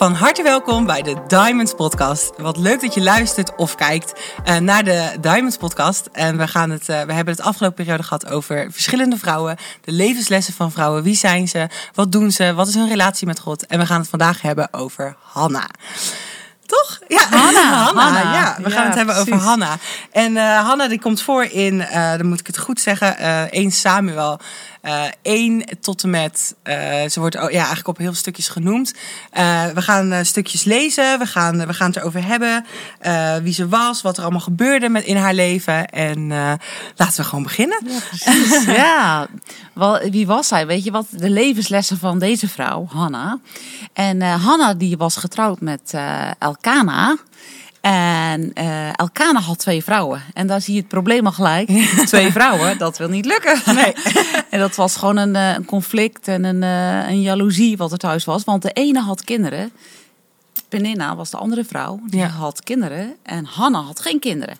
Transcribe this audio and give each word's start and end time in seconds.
Van 0.00 0.14
harte 0.14 0.42
welkom 0.42 0.86
bij 0.86 1.02
de 1.02 1.16
Diamonds 1.26 1.74
Podcast. 1.74 2.32
Wat 2.36 2.56
leuk 2.56 2.80
dat 2.80 2.94
je 2.94 3.02
luistert 3.02 3.54
of 3.56 3.74
kijkt 3.74 4.20
uh, 4.48 4.56
naar 4.56 4.84
de 4.84 5.16
Diamonds 5.20 5.56
Podcast. 5.56 6.08
En 6.12 6.36
we, 6.36 6.48
gaan 6.48 6.70
het, 6.70 6.80
uh, 6.80 6.86
we 6.86 7.12
hebben 7.12 7.34
het 7.34 7.42
afgelopen 7.42 7.76
periode 7.76 8.02
gehad 8.02 8.30
over 8.30 8.66
verschillende 8.70 9.16
vrouwen, 9.16 9.56
de 9.80 9.92
levenslessen 9.92 10.54
van 10.54 10.72
vrouwen. 10.72 11.02
Wie 11.02 11.16
zijn 11.16 11.48
ze? 11.48 11.68
Wat 11.94 12.12
doen 12.12 12.30
ze? 12.30 12.54
Wat 12.54 12.68
is 12.68 12.74
hun 12.74 12.88
relatie 12.88 13.26
met 13.26 13.40
God? 13.40 13.66
En 13.66 13.78
we 13.78 13.86
gaan 13.86 14.00
het 14.00 14.08
vandaag 14.08 14.42
hebben 14.42 14.68
over 14.72 15.16
Hanna. 15.20 15.68
Toch? 16.66 16.98
Ja, 17.08 17.26
Hanna. 17.30 17.84
Hanna, 18.02 18.32
ja. 18.32 18.56
We 18.62 18.70
gaan 18.70 18.86
het 18.86 18.94
hebben 18.94 19.16
over 19.16 19.36
Hanna. 19.36 19.76
En 20.12 20.32
uh, 20.32 20.66
Hanna 20.66 20.88
die 20.88 21.00
komt 21.00 21.22
voor 21.22 21.44
in, 21.44 21.74
uh, 21.74 22.10
dan 22.16 22.26
moet 22.26 22.40
ik 22.40 22.46
het 22.46 22.58
goed 22.58 22.80
zeggen, 22.80 23.16
uh, 23.20 23.42
1 23.42 23.70
Samuel 23.70 24.40
uh, 24.82 25.04
1 25.22 25.64
tot 25.80 26.02
en 26.02 26.10
met, 26.10 26.54
ze 27.08 27.14
wordt 27.14 27.34
ja, 27.34 27.48
eigenlijk 27.48 27.88
op 27.88 27.96
heel 27.96 28.06
veel 28.06 28.14
stukjes 28.14 28.48
genoemd. 28.48 28.94
we 29.74 29.82
gaan 29.82 30.24
stukjes 30.24 30.64
lezen, 30.64 31.18
we 31.18 31.26
gaan, 31.26 31.66
we 31.66 31.74
gaan 31.74 31.86
het 31.86 31.96
erover 31.96 32.24
hebben, 32.24 32.64
wie 33.42 33.52
ze 33.52 33.68
was, 33.68 34.02
wat 34.02 34.16
er 34.16 34.22
allemaal 34.22 34.40
gebeurde 34.40 34.88
met 34.88 35.04
in 35.04 35.16
haar 35.16 35.34
leven. 35.34 35.88
En 35.88 36.28
laten 36.96 37.16
we 37.16 37.24
gewoon 37.24 37.42
beginnen. 37.42 37.80
Ja, 37.86 37.98
precies. 38.08 38.64
ja, 38.84 39.28
Wel, 39.72 39.98
wie 40.10 40.26
was 40.26 40.48
zij? 40.48 40.66
Weet 40.66 40.84
je 40.84 40.90
wat? 40.90 41.06
De 41.10 41.30
levenslessen 41.30 41.98
van 41.98 42.18
deze 42.18 42.48
vrouw, 42.48 42.86
Hanna. 42.88 43.38
En 43.92 44.22
Hanna 44.22 44.74
die 44.74 44.96
was 44.96 45.16
getrouwd 45.16 45.60
met 45.60 45.94
Elkana. 46.38 47.16
En 47.80 48.50
uh, 48.54 48.98
Elkana 48.98 49.40
had 49.40 49.58
twee 49.58 49.84
vrouwen. 49.84 50.22
En 50.34 50.46
daar 50.46 50.60
zie 50.60 50.74
je 50.74 50.80
het 50.80 50.88
probleem 50.88 51.26
al 51.26 51.32
gelijk. 51.32 51.68
twee 52.06 52.32
vrouwen, 52.32 52.78
dat 52.78 52.98
wil 52.98 53.08
niet 53.08 53.24
lukken. 53.24 53.74
Nee. 53.74 53.92
en 54.50 54.58
dat 54.58 54.74
was 54.74 54.96
gewoon 54.96 55.16
een, 55.16 55.34
een 55.34 55.64
conflict 55.64 56.28
en 56.28 56.44
een, 56.44 56.62
een 57.08 57.20
jaloezie 57.20 57.76
wat 57.76 57.92
er 57.92 57.98
thuis 57.98 58.24
was. 58.24 58.44
Want 58.44 58.62
de 58.62 58.72
ene 58.72 59.00
had 59.00 59.24
kinderen. 59.24 59.72
Peninna 60.70 61.16
was 61.16 61.30
de 61.30 61.36
andere 61.36 61.64
vrouw. 61.64 62.00
Die 62.06 62.20
ja. 62.20 62.26
had 62.26 62.62
kinderen. 62.62 63.16
En 63.22 63.44
Hanna 63.44 63.80
had 63.80 64.00
geen 64.00 64.18
kinderen. 64.18 64.58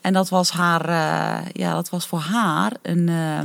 En 0.00 0.12
dat 0.12 0.28
was 0.28 0.50
haar, 0.50 0.88
uh, 0.88 1.46
ja, 1.52 1.74
dat 1.74 1.90
was 1.90 2.06
voor 2.06 2.18
haar 2.18 2.72
een. 2.82 3.08
Uh, 3.08 3.40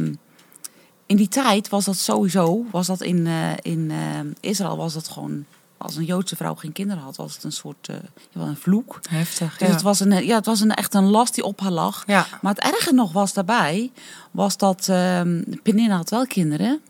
in 1.06 1.16
die 1.16 1.28
tijd 1.28 1.70
was 1.70 1.86
dat 1.86 1.98
sowieso, 1.98 2.66
was 2.72 2.88
dat 2.88 3.02
in, 3.02 3.26
uh, 3.26 3.52
in 3.62 3.92
Israël 4.40 4.78
was 4.78 4.94
dat 4.94 5.08
gewoon 5.08 5.46
als 5.84 5.96
een 5.96 6.06
Joodse 6.06 6.36
vrouw 6.36 6.56
geen 6.56 6.72
kinderen 6.72 7.04
had, 7.04 7.16
was 7.16 7.34
het 7.34 7.44
een 7.44 7.52
soort 7.52 7.88
uh, 7.90 7.96
een 8.34 8.56
vloek. 8.56 9.00
Heftig. 9.10 9.58
Dus 9.58 9.68
ja. 9.68 9.74
het 9.74 9.84
was, 9.84 10.00
een, 10.00 10.26
ja, 10.26 10.36
het 10.36 10.46
was 10.46 10.60
een, 10.60 10.72
echt 10.72 10.94
een 10.94 11.10
last 11.10 11.36
die 11.36 11.44
op 11.44 11.60
haar 11.60 11.72
lag. 11.72 12.04
Ja. 12.08 12.28
Maar 12.42 12.54
het 12.54 12.64
erge 12.64 12.94
nog 12.94 13.12
was 13.12 13.34
daarbij, 13.34 13.92
was 14.32 14.58
dat 14.58 14.88
uh, 14.90 15.22
Peninna 15.64 15.96
had 15.96 16.10
wel 16.10 16.28
kinderen. 16.28 16.82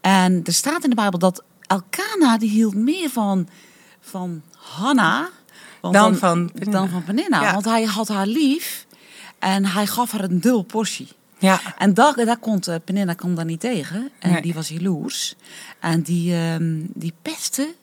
En 0.00 0.40
er 0.44 0.52
staat 0.52 0.84
in 0.84 0.90
de 0.90 0.96
Bijbel 0.96 1.18
dat 1.18 1.42
Elkana 1.60 2.38
die 2.38 2.50
hield 2.50 2.74
meer 2.74 3.10
van, 3.10 3.48
van 4.00 4.42
Hanna 4.56 5.28
dan, 5.80 5.92
dan, 5.92 6.16
van 6.16 6.50
Peninna. 6.52 6.78
Dan 6.78 6.88
van 6.88 7.04
Peninna. 7.04 7.42
Ja. 7.42 7.52
Want 7.52 7.64
hij 7.64 7.84
had 7.84 8.08
haar 8.08 8.26
lief 8.26 8.86
en 9.38 9.66
hij 9.66 9.86
gaf 9.86 10.12
haar 10.12 10.24
een 10.24 10.40
dubbel 10.40 10.62
portie. 10.62 11.08
Ja. 11.38 11.60
En 11.78 11.94
daar, 11.94 12.24
daar 12.24 12.38
kon 12.38 12.62
uh, 12.68 12.74
Peninna 12.84 13.14
kon 13.14 13.34
daar 13.34 13.44
niet 13.44 13.60
tegen. 13.60 14.10
En 14.18 14.32
nee. 14.32 14.42
die 14.42 14.54
was 14.54 14.68
jaloers. 14.68 15.34
En 15.80 16.02
die, 16.02 16.34
um, 16.34 16.88
die 16.94 17.12
pestte 17.22 17.74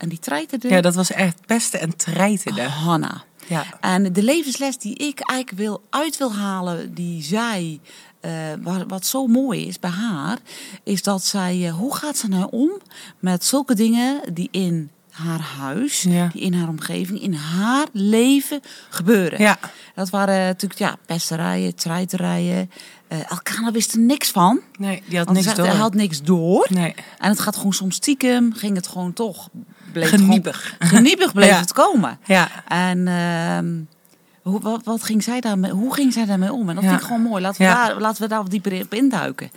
en 0.00 0.08
die 0.08 0.18
treiterde. 0.18 0.68
Ja, 0.68 0.80
dat 0.80 0.94
was 0.94 1.12
echt 1.12 1.46
pesten 1.46 1.80
en 1.80 1.96
treiterde. 1.96 2.62
Hanna. 2.62 3.24
Ja. 3.46 3.64
En 3.80 4.12
de 4.12 4.22
levensles 4.22 4.78
die 4.78 4.94
ik 4.94 5.20
eigenlijk 5.20 5.62
wil 5.62 5.82
uit 5.90 6.16
wil 6.16 6.34
halen, 6.34 6.94
die 6.94 7.22
zij, 7.22 7.80
uh, 8.20 8.32
wat, 8.60 8.84
wat, 8.88 9.06
zo 9.06 9.26
mooi 9.26 9.66
is 9.66 9.78
bij 9.78 9.90
haar, 9.90 10.38
is 10.84 11.02
dat 11.02 11.24
zij, 11.24 11.56
uh, 11.58 11.72
hoe 11.72 11.96
gaat 11.96 12.16
ze 12.16 12.28
nou 12.28 12.46
om 12.50 12.70
met 13.18 13.44
zulke 13.44 13.74
dingen 13.74 14.34
die 14.34 14.48
in 14.50 14.90
haar 15.10 15.40
huis, 15.40 16.02
ja. 16.02 16.28
die 16.32 16.42
in 16.42 16.54
haar 16.54 16.68
omgeving, 16.68 17.22
in 17.22 17.34
haar 17.34 17.86
leven 17.92 18.60
gebeuren. 18.88 19.40
Ja. 19.40 19.58
Dat 19.94 20.10
waren 20.10 20.46
natuurlijk 20.46 20.80
ja, 20.80 20.96
pesterijen, 21.06 21.74
treiterijen. 21.74 22.70
Uh, 23.12 23.30
Elkana 23.30 23.70
wist 23.70 23.92
er 23.92 23.98
niks 23.98 24.30
van. 24.30 24.60
Nee, 24.78 25.02
die 25.08 25.18
had 25.18 25.32
niks 25.32 25.54
door. 25.54 25.66
Hij 25.66 25.76
had 25.76 25.94
niks 25.94 26.22
door. 26.22 26.66
Nee. 26.70 26.94
En 27.18 27.28
het 27.28 27.40
gaat 27.40 27.56
gewoon 27.56 27.72
soms 27.72 27.94
stiekem, 27.96 28.52
ging 28.52 28.76
het 28.76 28.86
gewoon 28.86 29.12
toch. 29.12 29.48
Bleef 29.92 30.08
geniepig. 30.08 30.74
Geniepig 30.78 31.32
bleef 31.32 31.50
ja. 31.54 31.58
het 31.58 31.72
komen. 31.72 32.18
Ja. 32.24 32.48
En 32.68 32.98
uh, 33.06 34.52
hoe, 34.52 34.60
wat, 34.60 34.80
wat, 34.84 35.02
ging 35.02 35.22
zij 35.22 35.40
daarmee, 35.40 35.70
hoe 35.70 35.94
ging 35.94 36.12
zij 36.12 36.24
daarmee 36.24 36.52
om? 36.52 36.68
En 36.68 36.74
dat 36.74 36.84
ja. 36.84 36.90
vind 36.90 37.00
ik 37.00 37.06
gewoon 37.06 37.22
mooi. 37.22 37.42
Laten 37.42 37.66
we, 37.66 37.72
daar, 37.72 38.00
laten 38.00 38.22
we 38.22 38.28
daar 38.28 38.42
wat 38.42 38.50
dieper 38.50 38.82
op 38.82 38.94
induiken. 38.94 39.50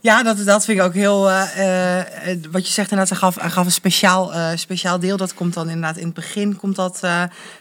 Ja, 0.00 0.22
dat, 0.22 0.44
dat 0.44 0.64
vind 0.64 0.78
ik 0.78 0.84
ook 0.84 0.94
heel. 0.94 1.30
Uh, 1.30 1.42
uh, 1.58 2.36
wat 2.50 2.66
je 2.66 2.72
zegt, 2.72 2.90
inderdaad, 2.90 3.08
hij 3.08 3.30
gaf, 3.30 3.52
gaf 3.52 3.64
een 3.64 3.72
speciaal, 3.72 4.34
uh, 4.34 4.48
speciaal 4.54 4.98
deel. 4.98 5.16
Dat 5.16 5.34
komt 5.34 5.54
dan 5.54 5.68
inderdaad 5.68 5.96
in 5.96 6.04
het 6.04 6.14
begin 6.14 6.56
komt 6.56 6.76
dat, 6.76 7.00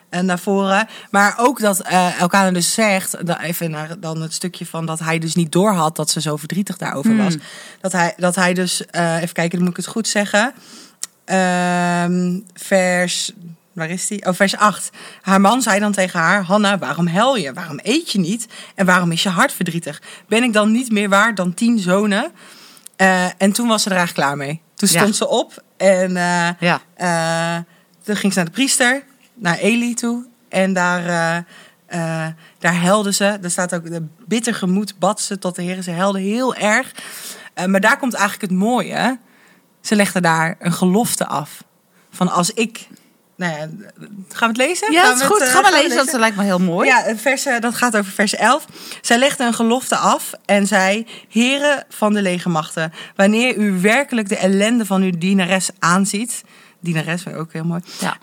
naar 0.10 0.40
voren. 0.40 0.88
Maar 1.12 1.36
ook 1.38 1.60
dat 1.60 1.80
Elkana 2.20 2.52
dus 2.52 2.74
zegt, 2.74 3.18
even 3.40 3.72
naar 3.72 4.00
dan 4.00 4.22
het 4.22 4.34
stukje 4.34 4.66
van 4.66 4.86
dat 4.86 5.00
hij 5.00 5.20
dus 5.20 5.36
niet 5.36 5.52
doorhad 5.52 5.96
dat 5.96 6.10
ze 6.10 6.22
zo 6.22 6.36
verdrietig 6.36 6.78
daarover 6.78 7.12
Hmm. 7.12 7.24
was. 7.24 7.36
Dat 7.82 7.92
hij, 7.92 8.14
dat 8.18 8.36
hij 8.36 8.54
dus, 8.54 8.84
even 8.92 9.34
kijken, 9.34 9.50
dan 9.50 9.60
moet 9.60 9.78
ik 9.78 9.84
het 9.84 9.94
goed 9.94 10.08
zeggen. 10.08 10.54
Ehm, 11.26 12.40
vers. 12.54 13.32
Waar 13.74 13.90
is 13.90 14.08
die? 14.08 14.26
Oh, 14.26 14.34
vers 14.34 14.56
8. 14.58 14.90
Haar 15.22 15.42
man 15.42 15.62
zei 15.62 15.80
dan 15.80 15.92
tegen 15.92 16.20
haar: 16.20 16.44
Hanna, 16.44 16.78
waarom 16.78 17.08
huil 17.08 17.36
je? 17.36 17.54
Waarom 17.54 17.80
eet 17.84 18.12
je 18.12 18.20
niet? 18.20 18.48
En 18.76 18.86
waarom 18.86 19.12
is 19.12 19.24
je 19.24 19.30
hart 19.30 19.54
verdrietig? 19.54 20.02
Ben 20.28 20.44
ik 20.44 20.54
dan 20.54 20.72
niet 20.72 20.92
meer 20.92 21.10
waard 21.10 21.38
dan 21.38 21.54
tien 21.54 21.80
zonen? 21.80 22.32
Uh, 22.98 23.26
en 23.38 23.52
toen 23.52 23.68
was 23.68 23.84
ze 23.84 23.90
er 23.90 23.96
eigenlijk 23.96 24.28
klaar 24.28 24.38
mee. 24.48 24.62
Toen 24.76 24.88
stond 24.88 25.08
Ja. 25.08 25.14
ze 25.14 25.28
op 25.28 25.64
en 25.78 26.10
uh, 26.12 26.50
Ja. 26.60 26.82
uh, 27.58 27.64
toen 28.04 28.16
ging 28.16 28.34
ze 28.34 28.38
naar 28.40 28.48
de 28.48 28.54
priester, 28.54 29.04
naar 29.34 29.58
Eli 29.58 29.94
toe. 29.94 30.26
En 30.50 30.74
daar, 30.74 31.02
uh, 31.94 32.28
daar 32.60 32.82
helde 32.82 33.14
ze. 33.14 33.26
Er 33.42 33.52
staat 33.52 33.76
ook 33.76 33.90
de 33.90 34.06
bitter 34.26 34.56
gemoed 34.56 35.00
bad 35.00 35.22
ze 35.22 35.40
tot 35.40 35.56
de 35.56 35.62
Heer. 35.62 35.82
Ze 35.82 35.92
helde 35.92 36.20
heel 36.20 36.56
erg. 36.56 36.92
Uh, 37.60 37.66
maar 37.66 37.82
daar 37.82 37.98
komt 37.98 38.14
eigenlijk 38.14 38.52
het 38.52 38.60
mooie. 38.60 39.18
Ze 39.86 39.96
legde 39.96 40.22
daar 40.22 40.56
een 40.60 40.74
gelofte 40.74 41.28
af. 41.28 41.64
Van 42.10 42.32
als 42.32 42.52
ik 42.52 42.88
nou 43.36 43.52
ja, 43.52 43.58
gaan 44.30 44.40
we 44.40 44.46
het 44.46 44.58
lezen? 44.58 44.92
Ja, 44.92 45.00
gaan 45.00 45.10
dat 45.10 45.22
is 45.22 45.28
we 45.28 45.34
goed. 45.34 45.40
het, 45.40 45.50
Ga 45.50 45.62
maar 45.62 45.72
lezen. 45.72 45.96
Dat 46.06 46.14
lijkt 46.14 46.36
me 46.36 46.44
heel 46.44 46.60
mooi. 46.60 46.88
Ja, 46.88 47.16
vers, 47.16 47.48
dat 47.60 47.76
gaat 47.76 47.98
over 47.98 48.12
vers 48.12 48.36
11. 48.36 48.66
Zij 49.02 49.18
legde 49.18 49.44
een 49.44 49.54
gelofte 49.54 49.96
af 49.96 50.32
en 50.46 50.68
zei: 50.68 51.08
Heren 51.30 51.86
van 51.90 52.14
de 52.14 52.22
legermachten, 52.22 52.94
wanneer 53.16 53.58
u 53.58 53.82
werkelijk 53.82 54.30
de 54.30 54.38
ellende 54.38 54.86
van 54.86 55.02
uw 55.02 55.18
dienares 55.18 55.70
aanziet. 55.80 56.44
Dienares, 56.80 57.28
ook 57.28 57.54
heel 57.54 57.64
mooi. 57.64 57.82
Ja. 58.00 58.18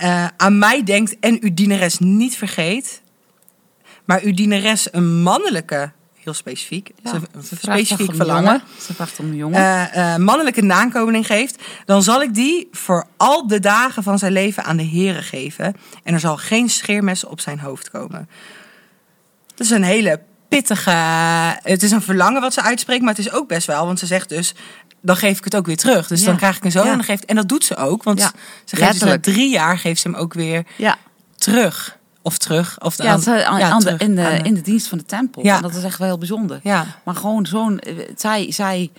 Uh, 0.00 0.08
uh, 0.08 0.26
aan 0.36 0.58
mij 0.58 0.82
denkt 0.82 1.16
en 1.20 1.38
uw 1.40 1.54
dienares 1.54 1.98
niet 1.98 2.36
vergeet. 2.36 3.02
Maar 4.04 4.20
uw 4.22 4.34
dienares 4.34 4.88
een 4.90 5.22
mannelijke 5.22 5.92
heel 6.24 6.34
specifiek. 6.34 6.90
Ja, 7.02 7.10
ze, 7.10 7.20
ze 7.48 7.56
specifiek 7.56 8.08
om 8.08 8.14
verlangen. 8.14 8.44
Jongen. 8.44 8.62
Ze 8.80 8.94
vraagt 8.94 9.18
om 9.18 9.26
een 9.26 9.36
jongen. 9.36 9.60
Uh, 9.60 9.96
uh, 9.96 10.16
mannelijke 10.16 10.62
nakomeling 10.62 11.26
geeft, 11.26 11.62
dan 11.84 12.02
zal 12.02 12.22
ik 12.22 12.34
die 12.34 12.68
voor 12.72 13.06
al 13.16 13.46
de 13.46 13.60
dagen 13.60 14.02
van 14.02 14.18
zijn 14.18 14.32
leven 14.32 14.64
aan 14.64 14.76
de 14.76 14.88
Here 14.88 15.22
geven. 15.22 15.76
En 16.02 16.14
er 16.14 16.20
zal 16.20 16.36
geen 16.36 16.68
scheermes 16.68 17.24
op 17.24 17.40
zijn 17.40 17.58
hoofd 17.58 17.90
komen. 17.90 18.28
Dat 19.54 19.66
is 19.66 19.70
een 19.70 19.82
hele 19.82 20.20
pittige. 20.48 20.90
Het 21.62 21.82
is 21.82 21.90
een 21.90 22.02
verlangen 22.02 22.40
wat 22.40 22.54
ze 22.54 22.62
uitspreekt, 22.62 23.00
maar 23.00 23.14
het 23.14 23.26
is 23.26 23.32
ook 23.32 23.48
best 23.48 23.66
wel, 23.66 23.86
want 23.86 23.98
ze 23.98 24.06
zegt 24.06 24.28
dus. 24.28 24.54
Dan 25.00 25.16
geef 25.16 25.38
ik 25.38 25.44
het 25.44 25.56
ook 25.56 25.66
weer 25.66 25.76
terug. 25.76 26.06
Dus 26.06 26.20
Ja. 26.20 26.26
dan 26.26 26.36
krijg 26.36 26.56
ik 26.56 26.64
een 26.64 26.70
zoon 26.70 26.84
Ja. 26.84 26.90
en, 26.90 26.96
dan 26.96 27.04
geeft, 27.06 27.24
en 27.24 27.36
dat 27.36 27.48
doet 27.48 27.64
ze 27.64 27.76
ook. 27.76 28.02
Want 28.02 28.18
Ja. 28.20 28.32
ze 28.64 28.76
geeft 28.76 28.92
dus 28.92 29.08
na 29.08 29.18
drie 29.20 29.50
jaar 29.50 29.78
geeft 29.78 30.00
ze 30.00 30.08
hem 30.08 30.16
ook 30.16 30.34
weer 30.34 30.64
ja. 30.76 30.96
terug. 31.36 31.98
Of 32.26 32.38
terug. 32.38 32.80
Of 32.80 32.96
Ja, 33.02 33.12
aan- 33.12 33.20
ze- 33.22 33.44
aan, 33.46 33.58
ja, 33.58 33.70
aan 33.70 33.80
de- 33.80 33.94
in, 33.98 34.14
de, 34.14 34.26
Aan 34.26 34.38
de- 34.38 34.42
in 34.48 34.54
de 34.54 34.60
dienst 34.60 34.86
van 34.86 34.98
de 34.98 35.04
tempel. 35.04 35.44
Ja. 35.44 35.56
En 35.56 35.62
dat 35.62 35.74
is 35.74 35.82
echt 35.84 35.98
wel 35.98 36.06
heel 36.08 36.18
bijzonder. 36.18 36.60
Ja. 36.62 36.86
Maar 37.04 37.14
gewoon 37.16 37.46
zo'n... 37.46 37.78
eh, 37.78 37.94
Zij, 38.16 38.52
zij, 38.52 38.90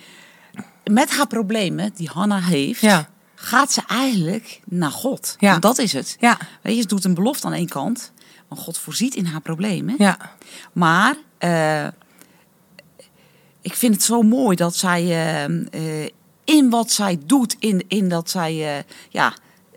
met 0.84 1.10
haar 1.16 1.26
problemen 1.26 1.90
die 1.96 2.10
Hanna 2.12 2.40
heeft... 2.40 2.80
Ja. 2.80 3.08
gaat 3.34 3.72
ze 3.72 3.82
eigenlijk 3.86 4.60
naar 4.64 4.90
God. 4.90 5.34
Ja. 5.38 5.50
Want 5.50 5.62
dat 5.62 5.78
is 5.78 5.92
het. 5.92 6.16
Ja. 6.20 6.38
Weet 6.62 6.74
je, 6.74 6.80
ze 6.80 6.86
doet 6.86 7.04
een 7.04 7.14
belofte 7.14 7.46
aan 7.46 7.52
één 7.52 7.68
kant. 7.68 8.12
Want 8.48 8.60
God 8.60 8.78
voorziet 8.78 9.14
in 9.14 9.26
haar 9.26 9.40
problemen. 9.40 9.94
Ja. 9.98 10.16
Maar 10.72 11.14
eh, 11.38 11.86
ik 13.60 13.74
vind 13.74 13.94
het 13.94 14.02
zo 14.02 14.22
mooi 14.22 14.56
dat 14.56 14.76
zij 14.76 15.02
eh, 15.04 15.44
eh, 16.04 16.10
in 16.44 16.70
wat 16.70 16.90
zij 16.90 17.18
doet, 17.26 17.56
in, 17.58 17.84
in 17.88 18.08
dat 18.08 18.30
zij, 18.30 18.84
ja, 19.10 19.34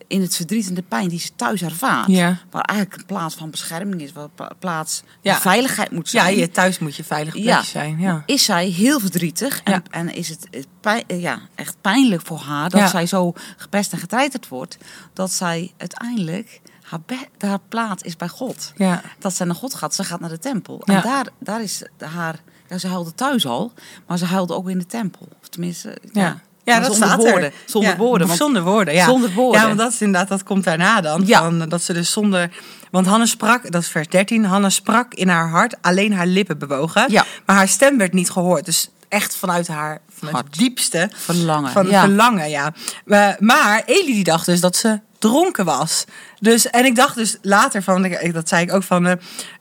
in 0.10 0.22
het 0.22 0.36
verdriet 0.36 0.68
en 0.68 0.74
de 0.74 0.82
pijn 0.82 1.08
die 1.10 1.20
ze 1.20 1.30
thuis 1.36 1.62
ervaart, 1.62 2.08
Ja. 2.08 2.38
waar 2.52 2.62
eigenlijk 2.64 3.00
een 3.02 3.06
plaats 3.08 3.36
van 3.36 3.50
bescherming 3.50 4.02
is, 4.02 4.12
waar 4.12 4.28
een 4.38 4.48
plaats 4.60 5.04
Ja. 5.22 5.32
van 5.34 5.42
veiligheid 5.42 5.92
moet 5.92 6.10
ja, 6.12 6.24
zijn. 6.24 6.38
je 6.38 6.50
thuis 6.52 6.80
moet 6.80 6.96
je 6.96 7.04
veilig 7.04 7.36
Ja. 7.38 7.64
zijn. 7.64 8.00
Ja. 8.00 8.24
Is 8.26 8.44
zij 8.44 8.66
heel 8.68 9.00
verdrietig 9.00 9.62
en, 9.64 9.72
Ja. 9.74 9.82
en 9.90 10.16
is 10.16 10.30
het 10.30 10.48
pijn- 10.82 11.04
eh, 11.08 11.22
ja, 11.22 11.40
echt 11.56 11.76
pijnlijk 11.82 12.22
voor 12.26 12.40
haar 12.40 12.70
dat 12.70 12.80
Ja. 12.80 12.88
zij 12.88 13.06
zo 13.06 13.34
gepest 13.58 13.92
en 13.94 14.00
getreiterd 14.00 14.48
wordt, 14.48 14.78
dat 15.14 15.32
zij 15.32 15.72
uiteindelijk 15.78 16.62
haar, 16.82 17.02
be- 17.06 17.28
haar 17.48 17.60
plaats 17.68 18.04
is 18.04 18.16
bij 18.16 18.28
God 18.30 18.72
Ja. 18.76 19.02
dat 19.20 19.36
zij 19.36 19.46
naar 19.46 19.56
God 19.56 19.74
gaat. 19.74 19.96
Ze 19.96 20.04
gaat 20.04 20.20
naar 20.20 20.30
de 20.30 20.40
tempel. 20.40 20.82
Ja. 20.86 20.96
En 20.96 21.02
daar, 21.02 21.28
daar 21.40 21.62
is 21.62 21.82
haar... 21.98 22.40
Ja, 22.70 22.78
ze 22.78 22.88
huilde 22.88 23.14
thuis 23.14 23.46
al, 23.46 23.74
maar 24.08 24.18
ze 24.18 24.26
huilde 24.26 24.54
ook 24.54 24.70
in 24.70 24.78
de 24.80 24.86
tempel. 24.86 25.28
Of 25.42 25.48
tenminste, 25.48 25.98
ja. 26.12 26.40
Ja. 26.70 26.80
Dat 26.80 26.96
zonder 26.96 27.18
woorden. 27.18 27.44
er. 27.44 27.54
Zonder 27.66 27.92
Ja, 27.92 27.98
woorden. 27.98 28.28
want- 28.28 28.40
Zonder 28.40 28.62
woorden, 28.64 28.94
ja. 28.94 29.06
Zonder 29.06 29.32
woorden. 29.32 29.62
Ja, 29.62 29.68
want 29.68 29.80
dat 29.80 29.92
is 29.92 30.02
inderdaad, 30.02 30.30
dat 30.30 30.44
komt 30.44 30.64
daarna 30.64 31.02
dan. 31.02 31.24
Ja. 31.26 31.40
Van, 31.40 31.70
dat 31.70 31.82
ze 31.84 31.94
dus 31.94 32.12
zonder... 32.12 32.50
Want 32.92 33.08
Hanne 33.08 33.26
sprak, 33.26 33.72
dat 33.72 33.82
is 33.82 33.88
vers 33.88 34.08
13. 34.08 34.46
Hanne 34.46 34.70
sprak 34.70 35.14
in 35.14 35.28
haar 35.28 35.50
hart, 35.50 35.76
alleen 35.82 36.14
haar 36.14 36.26
lippen 36.28 36.58
bewogen. 36.58 37.06
Ja. 37.12 37.26
Maar 37.46 37.56
haar 37.56 37.68
stem 37.68 37.98
werd 37.98 38.14
niet 38.14 38.30
gehoord. 38.30 38.66
Dus 38.66 38.90
echt 39.10 39.36
vanuit 39.36 39.68
haar 39.68 40.00
vanuit 40.20 40.38
het 40.38 40.54
diepste. 40.54 41.10
Verlangen, 41.16 41.72
Van 41.72 41.88
ja. 41.88 42.02
verlangen, 42.02 42.50
ja. 42.50 42.74
Eh, 43.06 43.30
maar 43.40 43.84
Eli 43.86 44.14
die 44.14 44.24
dacht 44.24 44.46
dus 44.46 44.62
dat 44.62 44.76
ze 44.76 45.00
dronken 45.20 45.66
was. 45.66 46.06
Dus, 46.40 46.70
en 46.70 46.86
ik 46.86 46.96
dacht 46.96 47.16
dus 47.16 47.38
later 47.42 47.84
van, 47.84 48.16
dat 48.32 48.50
zei 48.50 48.62
ik 48.62 48.74
ook 48.74 48.84
van... 48.84 49.06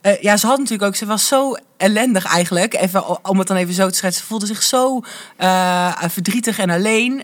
eh, 0.00 0.20
ja, 0.22 0.36
ze 0.36 0.46
had 0.46 0.58
natuurlijk 0.58 0.88
ook, 0.88 0.96
ze 0.96 1.06
was 1.06 1.26
zo 1.26 1.54
ellendig 1.76 2.24
eigenlijk. 2.24 2.74
Even, 2.74 3.24
om 3.28 3.38
het 3.38 3.48
dan 3.48 3.56
even 3.56 3.74
zo 3.74 3.88
te 3.88 3.94
schetsen. 3.96 4.22
Ze 4.22 4.28
voelde 4.28 4.46
zich 4.46 4.62
zo 4.62 5.02
eh, 5.36 6.02
verdrietig 6.08 6.58
en 6.58 6.70
alleen 6.70 7.22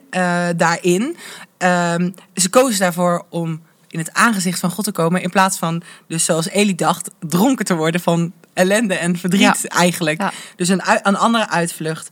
daarin. 0.56 1.16
Ehm, 1.58 2.10
ze 2.34 2.48
koos 2.50 2.78
daarvoor 2.78 3.25
om 3.31 3.62
in 3.88 3.98
het 3.98 4.12
aangezicht 4.12 4.60
van 4.60 4.70
God 4.70 4.84
te 4.84 4.92
komen. 4.92 5.22
In 5.22 5.30
plaats 5.30 5.58
van, 5.58 5.82
dus 6.08 6.25
zoals 6.25 6.48
Eli 6.48 6.75
dacht, 6.75 7.10
dronken 7.20 7.64
te 7.64 7.75
worden 7.75 8.00
van 8.00 8.32
ellende 8.54 8.94
en 8.94 9.19
verdriet 9.19 9.40
Ja. 9.62 9.69
eigenlijk. 9.69 10.20
Ja. 10.20 10.32
Dus 10.56 10.69
een, 10.69 10.82
een 11.02 11.16
andere 11.16 11.48
uitvlucht. 11.48 12.08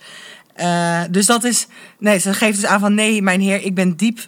Dus 1.10 1.26
dat 1.26 1.44
is, 1.44 1.66
nee, 1.98 2.18
ze 2.18 2.34
geeft 2.34 2.60
dus 2.60 2.70
aan 2.70 2.80
van 2.80 2.94
nee, 2.94 3.22
mijn 3.22 3.40
heer, 3.40 3.62
ik 3.62 3.74
ben 3.74 3.96
diep, 3.96 4.20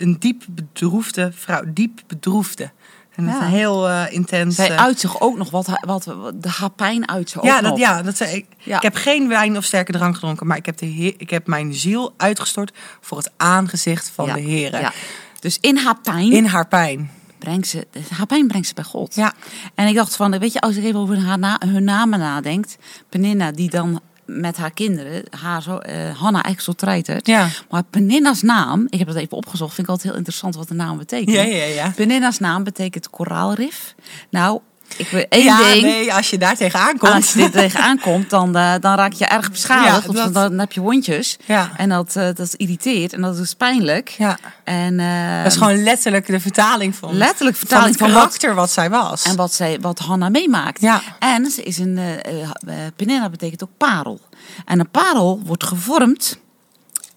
een 0.00 0.16
diep 0.18 0.42
bedroefde 0.48 1.30
vrouw, 1.34 1.62
diep 1.66 2.00
bedroefde. 2.06 2.70
En 3.14 3.24
dat 3.24 3.34
Ja. 3.34 3.40
is 3.40 3.46
een 3.46 3.52
heel 3.52 3.88
eh, 3.88 4.04
intens. 4.12 4.54
Zij 4.54 4.70
eh, 4.70 4.76
uit 4.76 5.00
zich 5.00 5.20
ook 5.20 5.36
nog 5.36 5.50
wat, 5.50 5.66
wat, 5.80 6.04
wat 6.04 6.32
de 6.42 6.48
haar 6.48 6.70
pijn 6.70 7.08
uit 7.08 7.30
zich 7.30 7.42
ja, 7.42 7.56
ook 7.56 7.62
dat, 7.62 7.70
nog. 7.70 7.78
ja, 7.80 8.02
dat 8.02 8.16
zei 8.16 8.36
ik. 8.36 8.46
Ja. 8.58 8.76
Ik 8.76 8.82
heb 8.82 8.94
geen 8.94 9.28
wijn 9.28 9.56
of 9.56 9.64
sterke 9.64 9.92
drank 9.92 10.14
gedronken, 10.14 10.46
maar 10.46 10.56
ik 10.56 10.66
heb, 10.66 10.76
de 10.76 10.86
heer, 10.86 11.14
ik 11.16 11.30
heb 11.30 11.46
mijn 11.46 11.74
ziel 11.74 12.14
uitgestort 12.16 12.72
voor 13.00 13.18
het 13.18 13.30
aangezicht 13.36 14.10
van 14.14 14.26
Ja, 14.26 14.34
de 14.34 14.40
Heer. 14.40 14.80
ja. 14.80 14.92
Dus 15.40 15.58
in 15.60 15.76
haar 15.76 16.00
pijn 16.00 16.32
In 16.32 16.44
haar 16.46 16.68
pijn. 16.68 17.10
brengt 17.38 17.66
ze, 17.68 17.86
haar 18.16 18.26
pijn 18.26 18.46
brengt 18.48 18.68
ze 18.68 18.74
bij 18.74 18.84
God. 18.84 19.14
Ja. 19.14 19.32
En 19.74 19.86
ik 19.88 19.94
dacht 19.94 20.16
van, 20.16 20.38
weet 20.38 20.52
je, 20.52 20.60
als 20.60 20.76
ik 20.76 20.84
even 20.84 21.00
over 21.00 21.18
haar 21.18 21.38
na, 21.38 21.60
hun 21.66 21.84
namen 21.84 22.18
nadenkt, 22.18 22.76
Peninna 23.08 23.50
die 23.52 23.70
dan 23.70 24.00
met 24.28 24.56
haar 24.56 24.70
kinderen, 24.70 25.22
haar 25.30 25.62
zo, 25.62 25.76
eh, 25.76 26.16
Hanna 26.18 26.44
treitert. 26.76 27.26
Ja. 27.26 27.48
Maar 27.70 27.82
Peninna's 27.90 28.42
naam, 28.42 28.86
ik 28.88 28.98
heb 28.98 29.08
dat 29.08 29.16
even 29.16 29.36
opgezocht, 29.36 29.74
vind 29.74 29.86
ik 29.86 29.92
altijd 29.92 30.08
heel 30.08 30.18
interessant 30.18 30.54
wat 30.54 30.68
de 30.68 30.74
naam 30.74 30.98
betekent. 30.98 31.36
Ja, 31.36 31.42
ja, 31.42 31.64
ja. 31.64 31.92
Peninna's 31.96 32.38
naam 32.38 32.64
betekent 32.64 33.10
koraalrif. 33.10 33.94
Nou, 34.30 34.60
ik 34.96 35.08
wil 35.08 35.24
één 35.28 35.44
ja, 35.44 35.58
ding. 35.72 35.82
nee, 35.82 36.14
als 36.14 36.30
je 36.30 36.38
daar 36.38 36.56
tegenaan 36.56 36.98
komt. 36.98 37.12
Als 37.12 37.32
je 37.32 37.38
dit 37.38 37.52
tegenaan 37.52 38.00
komt, 38.00 38.30
dan, 38.30 38.56
eh, 38.56 38.72
dan 38.80 38.94
raak 38.94 39.12
je 39.12 39.24
erg 39.26 39.50
beschadigd. 39.50 40.06
Ja, 40.06 40.12
dat- 40.12 40.34
dan 40.34 40.58
heb 40.58 40.72
je 40.72 40.80
hondjes. 40.80 41.36
Ja. 41.44 41.70
En 41.76 41.88
dat, 41.88 42.16
eh, 42.16 42.28
dat 42.34 42.54
irriteert 42.54 43.12
en 43.12 43.20
dat 43.20 43.38
is 43.38 43.54
pijnlijk. 43.54 44.08
Ja. 44.08 44.38
En, 44.64 45.00
eh, 45.00 45.42
Dat 45.42 45.52
is 45.52 45.58
gewoon 45.58 45.82
letterlijk 45.82 46.26
de 46.26 46.40
vertaling 46.40 46.94
van, 46.94 47.14
Letterlijk 47.16 47.56
vertaling 47.56 47.96
van 47.96 48.06
het 48.08 48.16
karakter 48.16 48.54
wat 48.54 48.70
zij 48.70 48.90
was. 48.90 49.22
En 49.22 49.36
wat, 49.36 49.52
zij, 49.54 49.78
wat 49.80 49.98
Hanna 49.98 50.28
meemaakt. 50.28 50.80
Ja. 50.80 51.02
En 51.18 51.50
ze 51.50 51.62
is 51.62 51.78
een. 51.78 51.98
eh 51.98 52.76
Peninna 52.96 53.28
betekent 53.30 53.62
ook 53.62 53.76
parel. 53.76 54.20
En 54.64 54.80
een 54.80 54.90
parel 54.90 55.40
wordt 55.44 55.64
gevormd 55.64 56.38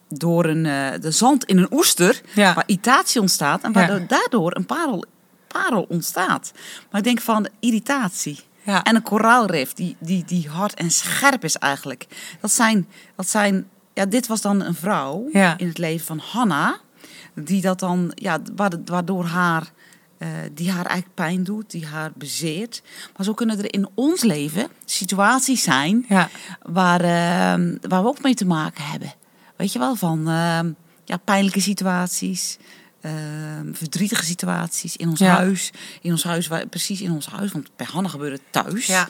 door 0.09 0.45
een, 0.45 0.63
de 1.01 1.11
zand 1.11 1.43
in 1.45 1.57
een 1.57 1.67
oester. 1.71 2.21
Ja. 2.33 2.53
Waar 2.53 2.63
irritatie 2.65 3.21
ontstaat. 3.21 3.61
En 3.61 3.71
waardoor 3.71 4.01
daardoor 4.07 4.55
een 4.55 4.65
parel, 4.65 5.05
parel 5.51 5.85
ontstaat. 5.89 6.51
Maar 6.91 6.99
ik 6.99 7.05
denk 7.07 7.21
van 7.21 7.47
irritatie. 7.59 8.39
Ja. 8.63 8.83
En 8.83 8.95
een 8.95 9.01
koraalrif 9.03 9.73
die, 9.73 9.95
die, 9.99 10.23
die 10.25 10.49
hard 10.49 10.73
en 10.73 10.91
scherp 10.91 11.43
is 11.43 11.57
eigenlijk. 11.57 12.07
Dat 12.41 12.51
zijn. 12.51 12.87
Dat 13.15 13.29
zijn 13.29 13.67
ja, 13.93 14.05
dit 14.05 14.27
was 14.27 14.41
dan 14.41 14.61
een 14.61 14.75
vrouw 14.75 15.27
Ja. 15.31 15.57
in 15.57 15.67
het 15.67 15.77
leven 15.77 16.05
van 16.05 16.19
Hanna. 16.19 16.77
Die 17.35 17.61
dat 17.61 17.79
dan. 17.79 18.11
Ja, 18.15 18.39
waard- 18.55 18.89
waardoor 18.89 19.25
haar 19.25 19.71
eh, 20.17 20.27
die 20.53 20.71
haar 20.71 20.85
eigenlijk 20.85 21.13
pijn 21.15 21.43
doet, 21.43 21.71
die 21.71 21.85
haar 21.85 22.11
bezeert. 22.15 22.81
Maar 23.17 23.25
zo 23.25 23.33
kunnen 23.33 23.57
er 23.57 23.73
in 23.73 23.87
ons 23.93 24.21
leven 24.23 24.67
situaties 24.85 25.63
zijn 25.63 26.05
Ja. 26.09 26.29
waar, 26.61 27.01
eh, 27.01 27.77
waar 27.89 28.01
we 28.03 28.07
ook 28.07 28.21
mee 28.21 28.33
te 28.35 28.45
maken 28.45 28.83
hebben. 28.83 29.13
Weet 29.55 29.73
je 29.73 29.79
wel, 29.79 29.95
van 29.95 30.19
eh, 30.27 30.59
ja, 31.05 31.17
pijnlijke 31.23 31.61
situaties, 31.61 32.57
eh, 33.01 33.11
verdrietige 33.71 34.25
situaties 34.25 34.95
in 34.97 35.09
ons 35.09 35.19
Ja. 35.19 35.35
huis. 35.35 35.71
In 36.01 36.11
ons 36.11 36.23
huis, 36.23 36.47
waar, 36.47 36.65
precies 36.67 37.01
in 37.01 37.11
ons 37.11 37.25
huis, 37.25 37.51
want 37.51 37.69
bij 37.75 37.87
Hanna 37.91 38.09
gebeurde 38.09 38.35
het 38.35 38.63
thuis. 38.65 38.85
Ja. 38.85 39.07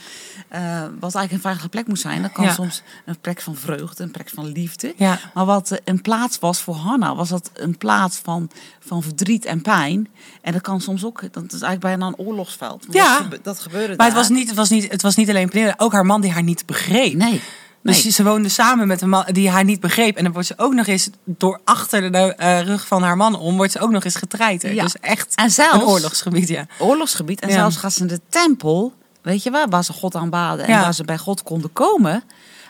Eh, 0.48 0.62
wat 0.82 1.16
eigenlijk 1.16 1.32
een 1.32 1.40
veilige 1.42 1.70
plek 1.70 1.88
moet 1.88 2.00
zijn. 2.00 2.22
Dat 2.22 2.32
kan 2.32 2.44
Ja. 2.46 2.54
soms 2.54 2.82
een 3.06 3.20
plek 3.20 3.42
van 3.42 3.56
vreugde, 3.56 4.04
een 4.04 4.12
plek 4.12 4.30
van 4.30 4.46
liefde. 4.52 4.94
Maar 5.34 5.46
wat 5.46 5.72
eh, 5.72 5.78
een 5.84 6.02
plaats 6.02 6.40
was 6.40 6.60
voor 6.62 6.76
Hanna, 6.76 7.16
was 7.16 7.30
dat 7.30 7.52
een 7.54 7.78
plaats 7.78 8.18
van, 8.24 8.50
van 8.80 9.04
verdriet 9.04 9.46
en 9.46 9.62
pijn. 9.62 10.08
En 10.42 10.54
dat 10.54 10.62
kan 10.62 10.82
soms 10.82 11.04
ook, 11.06 11.22
dat 11.22 11.44
is 11.44 11.62
eigenlijk 11.62 11.80
bijna 11.82 12.06
een 12.08 12.16
oorlogsveld. 12.18 12.86
Ja. 12.90 13.08
Dat, 13.14 13.24
gebe- 13.24 13.40
dat 13.44 13.60
gebeurde 13.60 13.96
Maar 13.96 14.06
het 14.06 14.16
was, 14.16 14.30
niet, 14.30 14.48
het, 14.48 14.58
was 14.58 14.70
niet, 14.70 14.92
het 14.92 15.02
was 15.02 15.16
niet 15.16 15.30
alleen 15.30 15.50
Pernille, 15.50 15.74
ook 15.78 15.92
haar 15.92 16.06
man 16.06 16.22
die 16.22 16.32
haar 16.32 16.44
niet 16.44 16.66
begreep. 16.66 17.14
Nee. 17.14 17.42
Dus 17.84 18.04
nee. 18.04 18.12
ze 18.12 18.24
woonde 18.24 18.50
samen 18.50 18.88
met 18.88 19.02
een 19.02 19.10
man 19.10 19.26
die 19.32 19.50
haar 19.50 19.64
niet 19.64 19.80
begreep. 19.80 20.18
En 20.18 20.24
dan 20.24 20.34
wordt 20.34 20.48
ze 20.48 20.54
ook 20.58 20.74
nog 20.74 20.88
eens 20.88 21.10
door 21.26 21.60
achter 21.64 22.12
de 22.12 22.18
eh, 22.36 22.62
rug 22.62 22.88
van 22.88 23.04
haar 23.04 23.18
man 23.18 23.36
om, 23.40 23.56
wordt 23.56 23.72
ze 23.72 23.80
ook 23.80 23.92
nog 23.92 24.04
eens 24.04 24.16
getreiterd. 24.16 24.74
Ja. 24.74 24.84
Dus 24.84 24.96
echt 25.00 25.36
En 25.36 25.52
zelfs- 25.52 25.74
een 25.74 25.82
oorlogsgebied, 25.90 26.48
ja. 26.48 26.66
oorlogsgebied. 26.80 27.42
En 27.42 27.50
Ja. 27.50 27.54
zelfs 27.56 27.76
gaat 27.78 27.94
ze 27.94 28.02
in 28.02 28.08
de 28.08 28.20
tempel, 28.30 28.94
weet 29.22 29.44
je 29.44 29.52
wel, 29.52 29.68
waar 29.70 29.84
ze 29.84 29.94
God 29.94 30.16
aanbaden 30.16 30.66
en 30.66 30.72
Ja. 30.74 30.82
waar 30.82 30.94
ze 30.94 31.04
bij 31.04 31.18
God 31.18 31.44
konden 31.44 31.74
komen. 31.74 32.24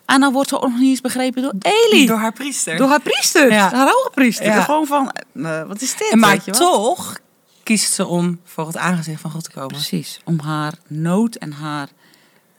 En 0.05 0.19
dan 0.19 0.33
wordt 0.33 0.49
ze 0.49 0.55
ook 0.61 0.69
nog 0.69 0.79
niet 0.79 0.89
eens 0.89 1.01
begrepen 1.01 1.41
door 1.41 1.53
Eli. 1.59 2.05
Door 2.05 2.17
haar 2.17 2.33
priester. 2.33 2.77
Door 2.77 2.89
haar 2.89 3.01
priester, 3.01 3.51
Ja. 3.51 3.69
haar 3.73 3.87
hoge 3.87 4.09
priester. 4.13 4.53
Gewoon 4.61 4.85
van, 4.87 5.11
eh, 5.33 5.63
wat 5.67 5.81
is 5.81 5.95
dit? 5.95 6.11
en 6.11 6.19
maar 6.19 6.43
toch 6.43 7.17
kiest 7.63 7.93
ze 7.93 8.05
om 8.05 8.39
voor 8.45 8.67
het 8.67 8.77
aangezicht 8.77 9.21
van 9.21 9.31
God 9.31 9.43
te 9.43 9.51
komen. 9.51 9.67
Precies, 9.67 10.19
om 10.25 10.39
haar 10.39 10.73
nood 10.87 11.35
en 11.35 11.51
haar, 11.51 11.87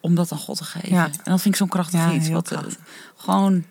om 0.02 0.14
dat 0.14 0.32
aan 0.32 0.38
God 0.38 0.56
te 0.56 0.64
geven. 0.64 0.88
Ja. 0.94 1.04
En 1.04 1.10
dat 1.32 1.40
vind 1.40 1.54
ik 1.54 1.56
zo'n 1.56 1.68
krachtig 1.68 2.00
Ja, 2.00 2.10
iets. 2.12 2.28
Wat, 2.28 2.50
eh, 2.50 2.58
krachtig. 2.58 2.78
gewoon, 3.16 3.64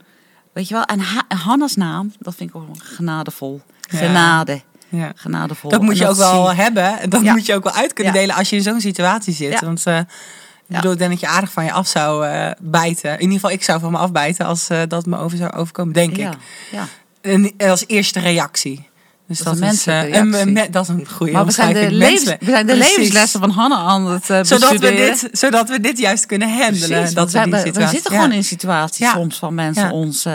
weet 0.54 0.68
je 0.68 0.74
wel, 0.74 0.84
en 0.84 1.00
Ha- 1.00 1.36
Hanna's 1.38 1.76
naam, 1.76 2.14
dat 2.20 2.36
vind 2.36 2.50
ik 2.50 2.56
ook 2.56 2.66
genadevol. 2.78 3.62
Genade, 3.90 4.62
Ja. 4.90 5.12
genadevol. 5.16 5.70
Dat 5.70 5.82
moet 5.82 5.98
je 5.98 6.08
ook 6.08 6.16
wel 6.16 6.54
hebben. 6.54 7.00
En 7.00 7.10
dat 7.10 7.22
moet 7.22 7.46
je 7.46 7.56
ook 7.56 7.64
wel 7.64 7.74
uit 7.74 7.94
kunnen 7.94 8.14
delen 8.14 8.36
als 8.36 8.50
je 8.50 8.56
in 8.56 8.62
zo'n 8.62 8.82
situatie 8.82 9.34
zit. 9.34 9.60
Want 9.62 9.80
ik 9.86 10.06
Ja. 10.68 10.76
bedoel, 10.76 10.92
ik 10.92 10.98
denk 10.98 11.12
dat 11.12 11.20
je 11.20 11.28
aardig 11.28 11.52
van 11.52 11.64
je 11.64 11.72
af 11.72 11.88
zou 11.88 12.26
eh, 12.28 12.52
bijten. 12.62 13.12
In 13.14 13.20
ieder 13.20 13.34
geval, 13.34 13.52
ik 13.52 13.64
zou 13.64 13.80
van 13.80 13.92
me 13.92 13.98
afbijten 13.98 14.46
als 14.46 14.68
dat 14.88 15.06
me 15.06 15.18
over 15.18 15.38
zou 15.38 15.52
overkomen, 15.54 15.94
denk 15.94 16.16
Ja, 16.16 16.32
ik. 16.32 16.38
ja. 16.72 16.86
En 17.22 17.54
als 17.58 17.84
eerste 17.88 18.20
reactie. 18.20 18.90
Dus 19.32 19.40
Dat 19.40 19.54
is 19.54 19.60
dat, 19.60 19.70
een 19.70 19.76
is, 19.76 19.88
eh, 19.88 20.40
een- 20.42 20.54
me- 20.54 20.68
dat 20.70 20.84
is 20.84 20.88
een 20.90 21.08
goede 21.14 21.32
Maar 21.32 21.46
we 21.46 21.52
zijn, 21.52 21.74
de 21.74 21.92
levens, 21.92 22.24
we 22.40 22.46
zijn 22.46 22.66
de 22.68 22.74
Precies. 22.76 22.96
levenslessen 22.96 23.40
van 23.40 23.50
Hanna 23.50 23.76
aan 23.76 24.08
het 24.12 24.30
uh, 24.30 24.40
zodat 24.42 24.72
we, 24.72 24.78
dit, 24.96 25.30
zodat 25.32 25.70
we 25.70 25.80
dit 25.80 25.98
juist 25.98 26.26
kunnen 26.26 26.50
handelen. 26.50 26.90
Precies, 26.90 27.14
dat 27.14 27.32
we, 27.32 27.44
die 27.44 27.72
we, 27.72 27.88
zitten 27.88 28.12
gewoon 28.12 28.32
in 28.32 28.44
situaties 28.44 29.10
soms 29.12 29.38
van 29.38 29.54
mensen 29.56 29.92
ons, 29.92 30.26
eh, 30.26 30.34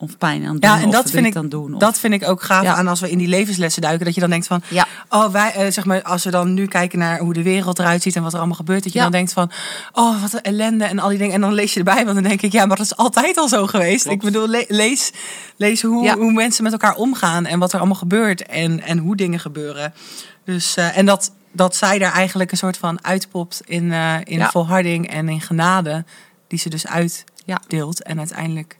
ons 0.00 0.14
pijn 0.18 0.44
aan 0.46 0.56
doen 0.58 0.70
Ja, 0.70 0.78
en 0.80 0.86
of 0.86 0.92
dat 0.92 1.10
vind, 1.10 1.26
ik, 1.26 1.34
het 1.34 1.50
doen. 1.50 1.74
of- 1.74 1.80
dat 1.80 1.98
vind 1.98 2.14
ik 2.14 2.28
ook 2.28 2.42
gaaf 2.42 2.62
Ja. 2.62 2.74
aan 2.74 2.86
als 2.88 3.00
we 3.00 3.10
in 3.10 3.18
die 3.18 3.28
levenslessen 3.28 3.82
duiken. 3.82 4.04
Dat 4.04 4.14
je 4.14 4.20
dan 4.20 4.30
denkt 4.30 4.46
van, 4.46 4.62
Ja. 4.68 4.86
oh, 5.08 5.30
wij, 5.32 5.52
eh, 5.52 5.72
zeg 5.72 5.84
maar, 5.84 6.02
als 6.02 6.24
we 6.24 6.30
dan 6.30 6.54
nu 6.54 6.66
kijken 6.66 6.98
naar 6.98 7.18
hoe 7.18 7.32
de 7.32 7.42
wereld 7.42 7.78
eruit 7.78 8.02
ziet 8.02 8.16
en 8.16 8.22
wat 8.22 8.32
er 8.32 8.38
allemaal 8.38 8.56
gebeurt. 8.56 8.82
Dat 8.82 8.92
je 8.92 8.98
Ja. 8.98 9.04
dan 9.04 9.12
denkt 9.12 9.32
van, 9.32 9.50
oh, 9.92 10.20
wat 10.22 10.32
een 10.32 10.42
ellende 10.42 10.84
en 10.84 10.98
al 10.98 11.08
die 11.08 11.18
dingen. 11.18 11.34
En 11.34 11.40
dan 11.40 11.52
lees 11.52 11.72
je 11.72 11.78
erbij, 11.78 12.02
want 12.04 12.14
dan 12.14 12.22
denk 12.22 12.42
ik, 12.42 12.52
ja, 12.52 12.66
maar 12.66 12.76
dat 12.76 12.86
is 12.86 12.96
altijd 12.96 13.36
al 13.36 13.48
zo 13.48 13.66
geweest. 13.66 14.02
Klopt. 14.02 14.16
Ik 14.24 14.32
bedoel, 14.32 14.48
le- 14.48 14.64
lees, 14.68 15.12
lees 15.56 15.82
hoe, 15.82 16.12
hoe 16.12 16.32
mensen 16.32 16.62
met 16.62 16.72
elkaar 16.72 16.94
omgaan 16.94 17.46
en 17.46 17.58
wat 17.58 17.72
er 17.72 17.78
allemaal 17.78 17.96
gebeurt 17.96 18.42
en, 18.46 18.82
en 18.82 18.98
hoe 18.98 19.16
dingen 19.16 19.40
gebeuren. 19.40 19.94
Dus, 20.44 20.76
eh, 20.76 20.96
en 20.96 21.06
dat, 21.06 21.32
dat 21.52 21.76
zij 21.76 21.98
daar 21.98 22.12
eigenlijk 22.12 22.50
een 22.50 22.56
soort 22.58 22.76
van 22.76 23.04
uitpopt 23.04 23.60
in, 23.66 23.92
eh, 23.92 24.14
in 24.24 24.42
volharding 24.44 25.10
en 25.10 25.28
in 25.28 25.40
genade. 25.40 26.04
Die 26.48 26.58
ze 26.58 26.68
dus 26.68 26.82
Ja. 26.82 26.90
uitdeelt 26.90 28.02
en 28.02 28.18
uiteindelijk 28.18 28.78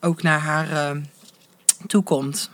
ook 0.00 0.22
naar 0.22 0.40
haar 0.40 0.96
toekomt. 1.86 2.50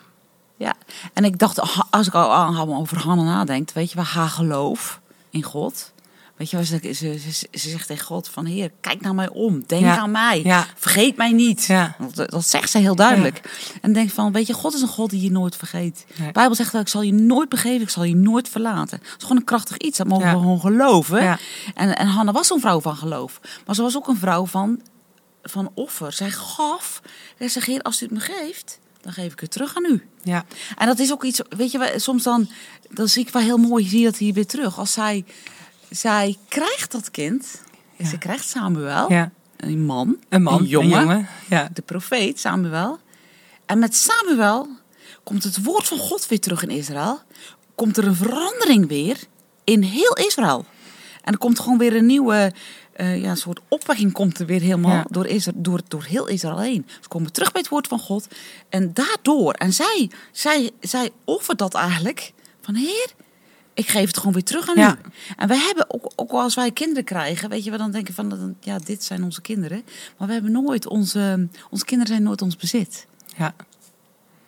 Ja, 0.57 0.75
en 1.13 1.25
ik 1.25 1.39
dacht, 1.39 1.57
ha- 1.57 1.87
als 1.91 2.07
ik 2.07 2.15
al 2.15 2.33
aan- 2.35 2.77
over 2.77 2.99
Hanna 2.99 3.23
nadenk, 3.25 3.71
weet 3.71 3.91
je 3.91 3.97
wel, 3.97 4.05
haar 4.05 4.29
geloof 4.29 5.01
in 5.31 5.43
God. 5.43 5.93
Weet 6.37 6.51
je 6.51 6.65
ze, 6.65 6.79
ze, 6.83 6.93
ze, 7.19 7.31
ze 7.31 7.69
zegt 7.69 7.87
tegen 7.87 8.07
God 8.07 8.29
van, 8.29 8.45
Heer, 8.45 8.71
kijk 8.81 9.01
naar 9.01 9.15
mij 9.15 9.29
om, 9.29 9.63
denk 9.67 9.83
Ja. 9.85 9.99
aan 9.99 10.11
mij, 10.11 10.41
Ja. 10.45 10.67
vergeet 10.77 11.17
mij 11.17 11.33
niet. 11.33 11.65
Ja. 11.65 11.97
Dat, 12.15 12.31
dat 12.31 12.45
zegt 12.47 12.71
ze 12.71 12.79
heel 12.79 12.95
duidelijk. 12.95 13.41
En 13.83 13.93
denk 13.93 14.11
van, 14.11 14.33
weet 14.33 14.47
je, 14.47 14.53
God 14.53 14.75
is 14.75 14.81
een 14.81 14.89
God 14.89 15.11
die 15.11 15.21
je 15.23 15.31
nooit 15.31 15.57
vergeet. 15.57 16.07
De 16.17 16.33
Bijbel 16.33 16.55
zegt 16.55 16.73
dat 16.73 16.81
ik 16.81 16.89
zal 16.89 17.03
je 17.03 17.13
nooit 17.13 17.49
begeven, 17.49 17.81
ik 17.83 17.91
zal 17.91 18.05
je 18.05 18.17
nooit 18.17 18.49
verlaten. 18.49 18.99
Dat 18.99 19.09
is 19.17 19.23
gewoon 19.23 19.37
een 19.37 19.45
krachtig 19.45 19.77
iets, 19.77 19.99
dat 19.99 20.07
mogen 20.07 20.31
we 20.31 20.39
gewoon 20.39 20.61
geloven. 20.61 21.39
En, 21.75 21.97
en 21.97 22.07
Hanna 22.07 22.33
was 22.33 22.47
zo'n 22.47 22.61
vrouw 22.61 22.81
van 22.81 22.97
geloof. 22.97 23.41
Maar 23.67 23.75
ze 23.75 23.83
was 23.83 23.97
ook 23.97 24.09
een 24.09 24.17
vrouw 24.17 24.47
van, 24.47 24.81
van 25.45 25.71
offer. 25.75 26.13
Zij 26.13 26.31
gaf. 26.31 27.03
Zij 27.39 27.49
zegt, 27.49 27.67
Heer, 27.67 27.83
als 27.83 28.03
u 28.03 28.05
het 28.05 28.15
me 28.15 28.21
geeft, 28.21 28.79
dan 29.01 29.13
geef 29.13 29.33
ik 29.33 29.41
het 29.41 29.51
terug 29.51 29.77
aan 29.77 29.85
u. 29.85 30.07
Ja. 30.23 30.45
En 30.77 30.87
dat 30.87 30.99
is 30.99 31.13
ook 31.13 31.25
iets, 31.25 31.41
weet 31.49 31.71
je, 31.73 31.93
soms 31.97 32.23
dan, 32.23 32.51
dan 32.91 33.09
zie 33.09 33.27
ik 33.27 33.33
wel 33.33 33.43
heel 33.43 33.57
mooi, 33.57 33.89
zie 33.89 33.99
je 33.99 34.05
dat 34.05 34.17
hier 34.17 34.35
weer 34.35 34.47
terug. 34.47 34.79
Als 34.79 34.93
zij, 34.93 35.25
zij 35.91 36.37
krijgt 36.49 36.93
dat 36.93 37.11
kind, 37.11 37.63
en 37.97 38.05
Ja. 38.05 38.11
ze 38.11 38.19
krijgt 38.19 38.49
Samuel, 38.49 39.13
ja. 39.13 39.31
een 39.57 39.85
man, 39.85 40.17
Een 40.29 40.43
man, 40.43 40.61
een 40.61 40.67
jongen, 40.67 41.01
jongen. 41.01 41.29
Ja. 41.49 41.69
de 41.73 41.83
profeet 41.83 42.41
Samuel. 42.41 42.99
En 43.67 43.79
met 43.79 43.95
Samuel 43.97 44.69
komt 45.23 45.43
het 45.45 45.63
woord 45.65 45.89
van 45.89 45.99
God 45.99 46.27
weer 46.29 46.41
terug 46.41 46.63
in 46.63 46.71
Israël. 46.71 47.21
Komt 47.75 47.97
er 47.97 48.07
een 48.07 48.15
verandering 48.15 48.89
weer 48.89 49.19
in 49.65 49.83
heel 49.83 50.17
Israël. 50.17 50.65
En 51.23 51.33
er 51.33 51.39
komt 51.39 51.59
gewoon 51.61 51.79
weer 51.79 51.97
een 51.97 52.07
nieuwe 52.07 52.53
uh, 52.97 53.23
ja, 53.23 53.35
soort 53.35 53.61
opwekking 53.69 54.13
komt 54.13 54.39
er 54.39 54.47
weer 54.47 54.61
helemaal 54.61 54.93
Ja. 54.97 55.07
door, 55.11 55.27
Israël, 55.27 55.57
door, 55.63 55.81
door 55.89 56.05
heel 56.05 56.27
Israël 56.29 56.59
heen. 56.61 56.87
Ze 57.01 57.09
komen 57.09 57.33
terug 57.33 57.53
bij 57.53 57.61
het 57.61 57.71
woord 57.71 57.87
van 57.87 57.99
God. 57.99 58.27
En 58.69 58.91
daardoor, 58.95 59.53
en 59.53 59.73
zij, 59.73 60.11
zij, 60.33 60.71
zij 60.81 61.11
offert 61.25 61.59
dat 61.59 61.75
eigenlijk 61.75 62.33
van 62.61 62.75
Heer, 62.75 63.13
ik 63.75 63.89
geef 63.89 64.07
het 64.07 64.19
gewoon 64.19 64.33
weer 64.33 64.45
terug 64.45 64.69
aan 64.69 64.77
Ja. 64.77 64.97
u. 65.05 65.09
En 65.37 65.49
wij 65.49 65.59
hebben, 65.59 65.85
ook, 65.95 66.13
ook 66.17 66.31
als 66.31 66.55
wij 66.55 66.71
kinderen 66.71 67.05
krijgen, 67.05 67.49
weet 67.49 67.65
je, 67.65 67.71
we 67.71 67.77
dan 67.77 67.91
denken 67.91 68.15
van, 68.15 68.57
ja, 68.61 68.79
dit 68.79 69.05
zijn 69.05 69.25
onze 69.25 69.41
kinderen. 69.41 69.83
Maar 70.19 70.27
we 70.29 70.35
hebben 70.35 70.53
nooit 70.53 70.87
onze, 70.87 71.49
onze 71.71 71.85
kinderen 71.85 72.13
zijn 72.13 72.23
nooit 72.27 72.43
ons 72.43 72.57
bezit. 72.57 73.07
Ja. 73.37 73.55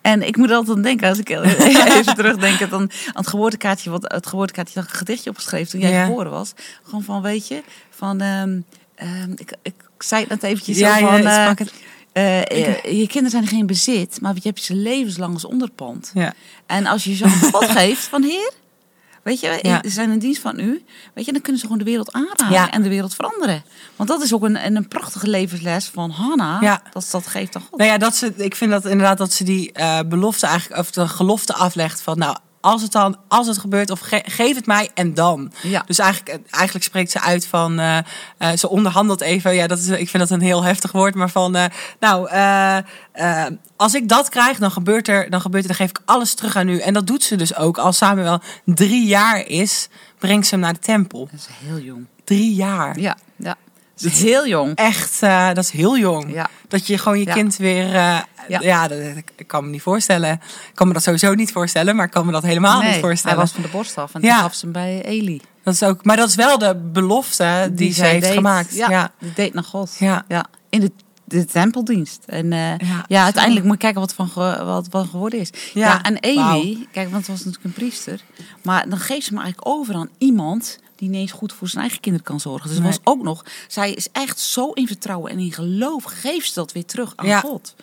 En 0.07 0.27
ik 0.27 0.37
moet 0.37 0.51
altijd 0.51 0.83
denken, 0.83 1.09
als 1.09 1.19
ik 1.19 1.29
even 1.99 2.15
terugdenk 2.15 2.73
aan 2.73 2.91
het 3.13 3.27
geboortekaartje, 3.27 3.91
wat 3.91 4.13
het 4.13 4.27
geboortekaartje 4.27 4.75
dat 4.75 4.85
ik 4.85 4.91
een 4.91 4.97
gedichtje 4.97 5.31
opgeschreven 5.31 5.71
toen 5.71 5.81
jij 5.81 5.91
Ja. 5.91 6.05
geboren 6.05 6.31
was. 6.31 6.53
Gewoon 6.85 7.03
van, 7.03 7.23
weet 7.23 7.49
je, 7.49 7.63
van, 7.91 8.21
ehm, 8.21 8.61
ehm, 8.95 9.31
ik, 9.37 9.53
ik 9.63 9.75
zei 9.99 10.21
het 10.21 10.31
net 10.31 10.43
eventjes 10.43 10.79
Ja, 10.79 10.99
zo 10.99 11.01
ja, 11.01 11.07
van, 11.07 11.15
het 11.57 11.73
eh, 12.13 12.39
eh, 12.39 12.67
eh, 12.85 12.99
je 12.99 13.07
kinderen 13.07 13.31
zijn 13.31 13.47
geen 13.47 13.67
bezit, 13.67 14.21
maar 14.21 14.35
je 14.35 14.41
hebt 14.43 14.63
ze 14.63 14.75
levenslang 14.75 15.35
als 15.35 15.45
onderpand. 15.45 16.11
Ja. 16.15 16.35
En 16.67 16.87
als 16.87 17.05
je 17.05 17.15
ze 17.15 17.25
aan 17.25 17.31
God 17.53 17.71
geeft 17.81 18.05
van 18.05 18.23
Heer, 18.23 18.53
weet 19.26 19.40
je, 19.40 19.59
Ja. 19.62 19.80
ze 19.83 19.90
zijn 19.90 20.11
in 20.11 20.18
dienst 20.18 20.40
van 20.40 20.59
u, 20.61 20.85
weet 21.14 21.25
je, 21.25 21.33
dan 21.33 21.40
kunnen 21.40 21.61
ze 21.61 21.66
gewoon 21.66 21.83
de 21.85 21.90
wereld 21.90 22.12
aanraken 22.12 22.50
Ja. 22.50 22.71
en 22.71 22.83
de 22.83 22.88
wereld 22.88 23.14
veranderen. 23.14 23.62
Want 23.97 24.09
dat 24.09 24.23
is 24.23 24.35
ook 24.35 24.42
een, 24.42 24.66
een, 24.66 24.76
een 24.76 24.88
prachtige 24.88 25.28
levensles 25.28 25.87
van 25.87 26.11
Hanna, 26.11 26.59
Ja. 26.61 26.83
dat 26.92 27.04
ze 27.04 27.11
dat 27.11 27.26
geeft 27.26 27.56
aan 27.56 27.62
God. 27.71 27.78
Nou 27.78 27.90
ja, 27.90 27.99
dat 27.99 28.16
ze, 28.16 28.33
ik 28.37 28.54
vind 28.56 28.71
dat 28.71 28.85
inderdaad 28.85 29.18
dat 29.18 29.33
ze 29.33 29.45
die 29.45 29.73
eh, 29.73 29.99
belofte 30.06 30.47
eigenlijk, 30.47 30.80
of 30.80 30.90
de 30.90 31.09
gelofte 31.09 31.54
aflegt 31.54 32.02
van 32.02 32.18
nou, 32.18 32.37
als 32.67 32.83
het 32.83 32.93
dan, 32.93 33.17
als 33.29 33.47
het 33.47 33.59
gebeurt, 33.59 33.91
of 33.91 34.01
ge- 34.01 34.23
geef 34.27 34.55
het 34.57 34.67
mij 34.67 34.91
en 34.95 35.15
dan. 35.15 35.53
Ja. 35.63 35.83
Dus 35.87 35.99
eigenlijk, 35.99 36.39
eigenlijk 36.51 36.85
spreekt 36.85 37.11
ze 37.11 37.21
uit 37.21 37.47
van, 37.47 37.79
eh, 37.79 37.99
eh, 38.39 38.57
ze 38.57 38.69
onderhandelt 38.69 39.21
even, 39.21 39.55
ja, 39.55 39.67
dat 39.67 39.79
is, 39.79 39.89
ik 39.89 40.09
vind 40.09 40.29
dat 40.29 40.31
een 40.31 40.45
heel 40.45 40.63
heftig 40.65 40.93
woord, 40.93 41.15
maar 41.15 41.31
van, 41.31 41.57
eh, 41.57 41.65
nou, 42.01 42.29
eh, 42.31 42.77
eh, 43.13 43.47
als 43.77 43.95
ik 43.95 44.09
dat 44.09 44.29
krijg, 44.29 44.59
dan 44.59 44.71
gebeurt 44.71 45.09
er, 45.09 45.31
dan 45.31 45.41
gebeurt 45.41 45.63
er, 45.63 45.69
dan 45.69 45.77
geef 45.79 45.91
ik 45.91 46.01
alles 46.05 46.35
terug 46.35 46.57
aan 46.57 46.69
u. 46.69 46.79
En 46.79 46.95
dat 46.95 47.07
doet 47.07 47.23
ze 47.23 47.37
dus 47.37 47.57
ook. 47.57 47.79
Als 47.79 47.97
Samuel 47.97 48.41
drie 48.65 49.07
jaar 49.07 49.47
is, 49.47 49.89
brengt 50.19 50.47
ze 50.47 50.55
hem 50.55 50.65
naar 50.65 50.73
de 50.73 50.79
tempel. 50.79 51.29
Dat 51.31 51.41
is 51.41 51.47
heel 51.67 51.79
jong. 51.79 52.07
Drie 52.25 52.55
jaar. 52.55 52.99
Ja, 52.99 53.03
ja. 53.03 53.17
Dat 54.03 54.12
is 54.12 54.23
heel 54.23 54.47
jong. 54.47 54.75
Echt, 54.75 55.23
eh, 55.23 55.47
dat 55.47 55.65
is 55.65 55.71
heel 55.71 55.99
jong. 55.99 56.33
Ja. 56.33 56.49
Dat 56.69 56.87
je 56.87 56.99
gewoon 56.99 57.19
je 57.19 57.25
Ja. 57.26 57.33
kind 57.33 57.57
weer. 57.57 57.85
eh, 57.87 58.19
ja, 58.49 58.61
Ja. 58.61 58.88
dat, 58.88 58.99
ik 59.37 59.47
kan 59.47 59.65
me 59.65 59.71
niet 59.71 59.83
voorstellen. 59.83 60.33
Ik 60.33 60.71
kan 60.75 60.87
me 60.87 60.93
dat 60.93 61.03
sowieso 61.03 61.35
niet 61.35 61.53
voorstellen, 61.53 61.97
maar 61.97 62.05
ik 62.05 62.11
kan 62.11 62.26
me 62.26 62.33
dat 62.33 62.43
helemaal 62.43 62.81
niet 62.81 62.91
hij 62.91 63.00
voorstellen. 63.00 63.37
was 63.38 63.53
van 63.53 63.62
de 63.62 63.69
borst 63.69 63.99
af 63.99 64.15
en 64.15 64.23
Ja. 64.23 64.33
toen 64.33 64.43
gaf 64.43 64.55
ze 64.55 64.65
hem 64.65 64.73
bij 64.73 65.03
Eli. 65.05 65.41
Dat 65.62 65.75
is 65.75 65.83
ook, 65.83 66.05
maar 66.05 66.17
dat 66.17 66.29
is 66.29 66.35
wel 66.35 66.59
de 66.59 66.76
belofte 66.93 67.71
die, 67.73 67.88
ze 67.88 67.95
zij 67.95 68.11
heeft 68.11 68.25
deed. 68.26 68.33
gemaakt. 68.35 68.75
Ja, 68.75 68.91
Ja. 68.91 69.11
die 69.19 69.33
deed 69.35 69.55
naar 69.55 69.65
God. 69.65 69.97
Ja. 69.99 70.25
In 70.69 70.81
de, 70.81 70.93
de 71.25 71.45
tempeldienst. 71.45 72.23
En 72.26 72.53
eh, 72.53 72.79
ja, 72.79 73.05
Ja, 73.09 73.25
uiteindelijk 73.25 73.65
moet 73.65 73.75
je 73.75 73.81
kijken 73.81 74.00
wat 74.00 74.15
van, 74.15 74.31
wat 74.67 74.87
van 74.91 75.07
geworden 75.07 75.38
is. 75.41 75.50
Ja, 75.75 75.87
Ja, 75.87 76.03
en 76.03 76.17
Eli, 76.17 76.87
kijk, 76.93 77.11
want 77.11 77.26
het 77.26 77.37
was 77.37 77.45
natuurlijk 77.45 77.65
een 77.65 77.73
priester. 77.73 78.21
Maar 78.62 78.88
dan 78.88 78.99
geeft 78.99 79.25
ze 79.26 79.35
hem 79.35 79.43
eigenlijk 79.43 79.69
over 79.69 79.95
aan 79.95 80.09
iemand 80.19 80.79
die 80.97 81.09
niet 81.09 81.21
eens 81.21 81.33
goed 81.33 81.53
voor 81.53 81.69
zijn 81.69 81.81
eigen 81.83 82.00
kinderen 82.00 82.26
kan 82.26 82.41
zorgen. 82.41 82.69
Dus 82.69 82.79
Nee. 82.79 82.87
was 82.87 82.99
ook 83.05 83.23
nog, 83.23 83.45
zij 83.69 83.93
is 83.93 84.09
echt 84.12 84.38
zo 84.38 84.71
in 84.71 84.87
vertrouwen 84.87 85.31
en 85.31 85.38
in 85.38 85.53
geloof 85.53 86.05
geeft 86.05 86.47
ze 86.49 86.55
dat 86.55 86.73
weer 86.73 86.85
terug 86.85 87.12
aan 87.17 87.26
Ja. 87.26 87.41
God. 87.41 87.75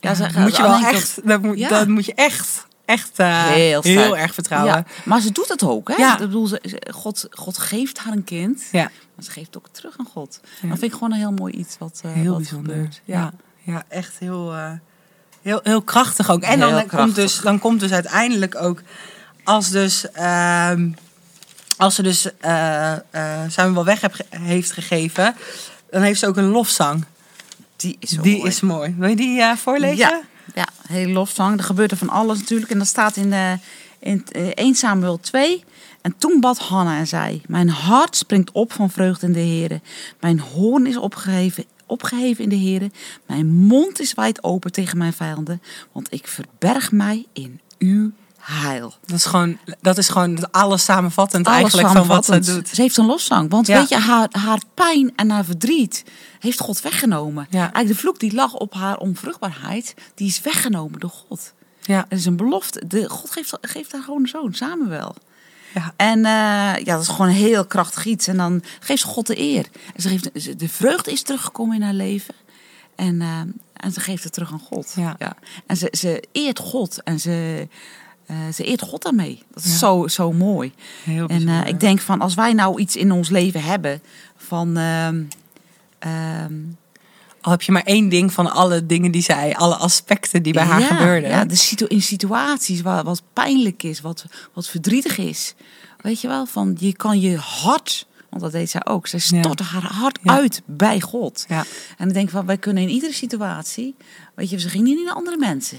Ja, 0.00 0.14
ze- 0.14 0.22
dat 0.22 0.34
moet 0.34 0.56
je 0.56 0.62
wel 0.62 0.78
echt. 0.84 1.20
Dat 1.28 1.42
moet, 1.42 1.58
Ja. 1.58 1.68
dat 1.68 1.88
moet 1.88 2.04
je 2.04 2.14
echt, 2.14 2.66
echt 2.84 3.18
eh, 3.18 3.46
Heel 3.46 4.16
erg 4.16 4.34
vertrouwen. 4.34 4.72
Ja, 4.74 4.84
maar 5.04 5.20
ze 5.20 5.32
doet 5.32 5.48
het 5.48 5.62
ook, 5.62 5.88
hè? 5.88 5.94
Ja. 5.94 6.12
Ik 6.12 6.18
bedoel, 6.18 6.46
ze, 6.46 6.82
God, 6.90 7.26
God 7.30 7.58
geeft 7.58 7.98
haar 7.98 8.12
een 8.12 8.24
kind, 8.24 8.62
Ja, 8.72 8.90
maar 9.14 9.24
ze 9.24 9.30
geeft 9.30 9.56
ook 9.56 9.68
terug 9.72 9.98
aan 9.98 10.06
God. 10.12 10.40
Ja. 10.42 10.68
Dat 10.68 10.78
vind 10.78 10.82
ik 10.82 10.92
gewoon 10.92 11.12
een 11.12 11.18
heel 11.18 11.32
mooi 11.32 11.52
iets 11.52 11.76
wat, 11.78 12.00
eh, 12.04 12.12
heel 12.12 12.28
wat 12.28 12.36
bijzonder. 12.36 12.72
gebeurt. 12.74 13.00
Ja. 13.04 13.32
Ja. 13.62 13.82
echt 13.88 14.18
heel, 14.18 14.52
eh, 14.52 14.70
heel, 15.42 15.60
heel 15.62 15.82
krachtig 15.82 16.30
ook. 16.30 16.42
En 16.42 16.58
dan, 16.58 16.86
komt 16.86 17.14
dus, 17.14 17.40
dan 17.40 17.58
komt 17.58 17.80
dus 17.80 17.90
uiteindelijk 17.92 18.54
ook, 18.54 18.82
als, 19.44 19.70
dus, 19.70 20.10
ehm, 20.10 20.90
als 21.76 21.94
ze 21.94 22.02
dus 22.02 22.28
eh 22.40 22.92
eh 22.92 23.40
Samuel 23.48 23.84
weg 23.84 24.00
heb, 24.00 24.16
heeft 24.30 24.72
gegeven, 24.72 25.34
dan 25.90 26.02
heeft 26.02 26.18
ze 26.18 26.26
ook 26.26 26.36
een 26.36 26.48
lofzang. 26.48 27.04
Die 27.76 27.96
is 27.98 28.10
die 28.10 28.36
mooi. 28.36 28.48
is 28.48 28.60
mooi. 28.60 28.94
Wil 28.98 29.08
je 29.08 29.16
die 29.16 29.40
eh, 29.40 29.56
voorlezen? 29.56 29.96
Ja, 29.96 30.22
ja, 30.54 30.68
heel 30.86 31.08
lofzang. 31.08 31.58
Er 31.58 31.64
gebeurt 31.64 31.90
er 31.90 31.96
van 31.96 32.08
alles 32.08 32.38
natuurlijk. 32.38 32.70
En 32.70 32.78
dat 32.78 32.86
staat 32.86 33.16
in, 33.16 33.32
eh 33.32 33.52
in 33.98 34.26
eh, 34.32 34.48
1 34.54 34.74
Samuel 34.74 35.20
2. 35.20 35.64
En 36.00 36.14
toen 36.18 36.40
bad 36.40 36.58
Hanna 36.58 36.98
en 36.98 37.06
zei: 37.06 37.42
Mijn 37.46 37.68
hart 37.68 38.16
springt 38.16 38.52
op 38.52 38.72
van 38.72 38.90
vreugde 38.90 39.26
in 39.26 39.32
de 39.32 39.38
Heer. 39.38 39.80
Mijn 40.20 40.40
hoorn 40.40 40.86
is 40.86 40.96
opgeheven, 40.96 41.64
opgeheven 41.86 42.44
in 42.44 42.50
de 42.50 42.56
Heer. 42.56 42.90
Mijn 43.26 43.46
mond 43.46 44.00
is 44.00 44.14
wijd 44.14 44.44
open 44.44 44.72
tegen 44.72 44.98
mijn 44.98 45.12
vijanden. 45.12 45.62
Want 45.92 46.12
ik 46.12 46.28
verberg 46.28 46.92
mij 46.92 47.26
in 47.32 47.60
uw 47.78 48.12
heil. 48.44 48.94
Dat 49.06 49.16
is 49.18 49.24
gewoon, 49.24 49.58
dat 49.80 49.98
is 49.98 50.08
gewoon 50.08 50.50
alles 50.50 50.84
samenvattend 50.84 51.46
Alles 51.46 51.58
eigenlijk 51.60 51.88
van 51.96 52.06
wat 52.06 52.24
ze 52.24 52.38
doet. 52.38 52.68
Ze 52.68 52.82
heeft 52.82 52.96
een 52.96 53.06
loszang. 53.06 53.50
Want 53.50 53.66
Ja. 53.66 53.78
weet 53.78 53.88
je, 53.88 53.96
haar, 53.98 54.28
haar 54.30 54.60
pijn 54.74 55.12
en 55.16 55.30
haar 55.30 55.44
verdriet 55.44 56.04
heeft 56.38 56.60
God 56.60 56.80
weggenomen. 56.80 57.46
Ja. 57.50 57.58
Eigenlijk 57.58 57.88
de 57.88 57.94
vloek 57.94 58.18
die 58.18 58.34
lag 58.34 58.52
op 58.54 58.74
haar 58.74 58.96
onvruchtbaarheid, 58.98 59.94
die 60.14 60.26
is 60.28 60.40
weggenomen 60.40 61.00
door 61.00 61.10
God. 61.28 61.52
Ja, 61.82 62.04
Het 62.08 62.18
is 62.18 62.26
een 62.26 62.36
belofte. 62.36 62.86
De, 62.86 63.08
God 63.08 63.30
geeft, 63.30 63.58
geeft 63.60 63.92
haar 63.92 64.02
gewoon 64.02 64.20
een 64.20 64.28
zoon, 64.28 64.54
Samuel. 64.54 65.14
ja. 65.74 65.92
En 65.96 66.18
eh, 66.24 66.84
ja, 66.84 66.92
dat 66.94 67.02
is 67.02 67.08
gewoon 67.08 67.26
een 67.28 67.32
heel 67.34 67.64
krachtig 67.66 68.04
iets. 68.04 68.26
En 68.26 68.36
dan 68.36 68.62
geeft 68.80 69.00
ze 69.00 69.06
God 69.06 69.26
de 69.26 69.38
eer. 69.38 69.66
En 69.94 70.02
ze 70.02 70.08
geeft, 70.08 70.58
de 70.58 70.68
vreugde 70.68 71.12
is 71.12 71.22
teruggekomen 71.22 71.76
in 71.76 71.82
haar 71.82 71.92
leven. 71.92 72.34
En, 72.96 73.20
eh, 73.22 73.40
en 73.74 73.92
ze 73.92 74.00
geeft 74.00 74.24
het 74.24 74.32
terug 74.32 74.52
aan 74.52 74.60
God. 74.60 74.92
Ja. 74.96 75.16
En 75.66 75.76
ze, 75.76 75.88
ze 75.98 76.24
eert 76.32 76.58
God. 76.58 77.02
En 77.02 77.20
ze, 77.20 77.68
eh, 78.26 78.36
ze 78.54 78.64
eert 78.64 78.82
God 78.82 79.02
daarmee. 79.02 79.42
Dat 79.54 79.64
is 79.64 79.70
Ja. 79.72 79.78
zo, 79.78 80.08
zo 80.08 80.32
mooi. 80.32 80.72
heel 81.04 81.26
En 81.26 81.48
eh, 81.48 81.66
ik 81.66 81.80
denk 81.80 82.00
van 82.00 82.20
als 82.20 82.34
wij 82.34 82.52
nou 82.52 82.80
iets 82.80 82.96
in 82.96 83.12
ons 83.12 83.28
leven 83.28 83.62
hebben 83.62 84.02
van. 84.36 84.76
ehm, 84.76 85.22
ehm, 85.98 86.52
Al 87.40 87.50
heb 87.50 87.62
je 87.62 87.72
maar 87.72 87.82
één 87.82 88.08
ding 88.08 88.32
van 88.32 88.52
alle 88.52 88.86
dingen 88.86 89.10
die 89.10 89.22
zij, 89.22 89.56
alle 89.56 89.74
aspecten 89.76 90.42
die 90.42 90.52
bij 90.52 90.62
haar 90.64 90.80
gebeurden. 90.80 91.30
Ja, 91.30 91.44
de 91.44 91.54
situ 91.54 91.84
in 91.86 92.02
situaties 92.02 92.80
waar 92.80 93.04
wat 93.04 93.22
pijnlijk 93.32 93.82
is, 93.82 94.00
wat, 94.00 94.24
wat 94.52 94.68
verdrietig 94.68 95.18
is. 95.18 95.54
Weet 96.00 96.20
je 96.20 96.28
wel, 96.28 96.46
van 96.46 96.76
je 96.78 96.92
kan 96.96 97.20
je 97.20 97.36
hart, 97.36 98.06
want 98.30 98.42
dat 98.42 98.52
deed 98.52 98.70
zij 98.70 98.86
ook. 98.86 99.06
Zij 99.06 99.20
Ja. 99.22 99.38
stortte 99.42 99.62
haar 99.62 99.82
hart 99.82 100.18
uit 100.24 100.62
bij 100.66 101.00
God. 101.00 101.44
Ja. 101.48 101.64
En 101.98 102.08
ik 102.08 102.14
denk 102.14 102.30
van, 102.30 102.46
wij 102.46 102.56
kunnen 102.58 102.82
in 102.82 102.88
iedere 102.88 103.12
situatie, 103.12 103.94
weet 104.34 104.50
je, 104.50 104.60
ze 104.60 104.68
ging 104.68 104.84
niet 104.84 105.04
naar 105.04 105.14
andere 105.14 105.36
mensen. 105.36 105.78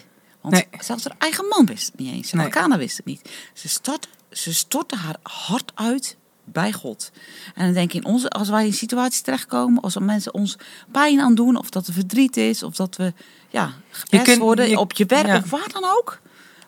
Want 0.49 0.53
Nee. 0.71 0.81
zelfs 0.83 1.03
haar 1.03 1.15
eigen 1.19 1.45
man 1.47 1.65
wist 1.65 1.85
het 1.85 1.99
niet 1.99 2.13
eens. 2.13 2.31
Nee. 2.31 2.43
Elkana 2.45 2.77
wist 2.77 2.97
het 2.97 3.05
niet. 3.05 3.29
Ze 3.53 3.67
stortte, 3.69 4.07
ze 4.31 4.53
stortte 4.53 4.95
haar 4.95 5.15
hart 5.23 5.71
uit 5.75 6.17
bij 6.43 6.71
God. 6.73 7.11
En 7.55 7.65
dan 7.65 7.73
denk 7.73 7.93
ik, 7.93 8.03
in 8.03 8.09
onze, 8.09 8.29
als 8.29 8.49
wij 8.49 8.65
in 8.65 8.73
situaties 8.73 9.21
terechtkomen, 9.21 9.81
als 9.83 9.97
mensen 9.97 10.33
ons 10.33 10.57
pijn 10.91 11.19
aan 11.19 11.35
doen, 11.35 11.55
of 11.55 11.69
dat 11.69 11.87
er 11.87 11.93
verdriet 11.93 12.37
is, 12.37 12.63
of 12.63 12.75
dat 12.75 12.95
we 12.95 13.13
ja, 13.49 13.73
gepest 13.89 14.23
kunt- 14.23 14.37
worden 14.37 14.69
je- 14.69 14.79
op 14.79 14.93
je 14.93 15.05
werk, 15.05 15.25
ja. 15.27 15.37
of 15.37 15.49
waar 15.49 15.69
dan 15.71 15.83
ook. 15.97 16.19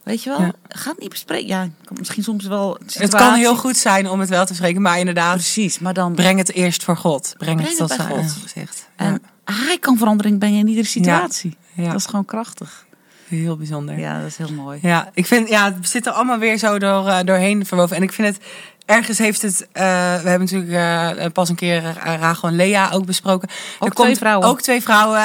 Weet 0.04 0.24
je 0.24 0.30
wel, 0.30 0.42
Ja. 0.42 0.52
ga 0.68 0.90
het 0.90 1.00
niet 1.00 1.10
bespreken. 1.10 1.48
Ja, 1.48 1.70
misschien 2.00 2.24
soms 2.24 2.46
wel. 2.46 2.80
Het 2.94 3.16
kan 3.16 3.34
heel 3.34 3.56
goed 3.56 3.78
zijn 3.78 4.10
om 4.10 4.20
het 4.20 4.30
wel 4.30 4.46
te 4.46 4.56
spreken, 4.56 4.82
maar 4.82 5.00
inderdaad, 5.00 5.34
Precies, 5.34 5.80
maar 5.80 5.94
dan. 5.94 6.14
breng 6.16 6.38
het 6.38 6.52
eerst 6.54 6.84
voor 6.84 6.98
God. 6.98 7.34
Breng, 7.38 7.56
Breng 7.62 7.70
het 7.78 7.80
het 7.90 7.98
tot 7.98 8.08
bij 8.08 8.18
God. 8.18 8.32
gezicht. 8.32 8.90
En 8.96 9.22
hij 9.44 9.78
kan 9.80 9.98
verandering 9.98 10.40
brengen 10.40 10.60
in 10.60 10.68
iedere 10.68 10.88
situatie. 10.88 11.58
Dat 11.76 11.96
is 11.96 12.06
gewoon 12.06 12.26
krachtig. 12.26 12.86
Heel 13.28 13.58
bijzonder. 13.58 14.00
Ja, 14.00 14.18
dat 14.18 14.28
is 14.28 14.38
heel 14.38 14.52
mooi. 14.52 14.80
Ja, 14.82 15.10
ik 15.14 15.26
vind, 15.26 15.50
ja, 15.50 15.74
het 15.74 15.90
zit 15.90 16.06
er 16.06 16.12
allemaal 16.12 16.38
weer 16.38 16.58
zo 16.58 16.80
door, 16.80 17.08
eh, 17.08 17.20
doorheen 17.26 17.66
verwoven. 17.66 17.96
En 17.96 18.04
ik 18.04 18.14
vind 18.14 18.28
het, 18.28 18.46
ergens 18.86 19.18
heeft 19.18 19.42
het, 19.42 19.68
eh, 19.72 19.84
we 20.22 20.30
hebben 20.30 20.40
natuurlijk 20.52 21.18
eh, 21.20 21.26
pas 21.34 21.50
een 21.50 21.56
keer 21.56 21.84
uh, 21.84 22.14
Rachel 22.20 22.48
en 22.48 22.56
Lea 22.56 22.90
ook 22.92 23.06
besproken. 23.06 23.50
Ook 23.80 23.94
twee 23.96 24.16
vrouwen. 24.16 24.48
Ook 24.48 24.62
twee 24.62 24.82
vrouwen. 24.82 25.22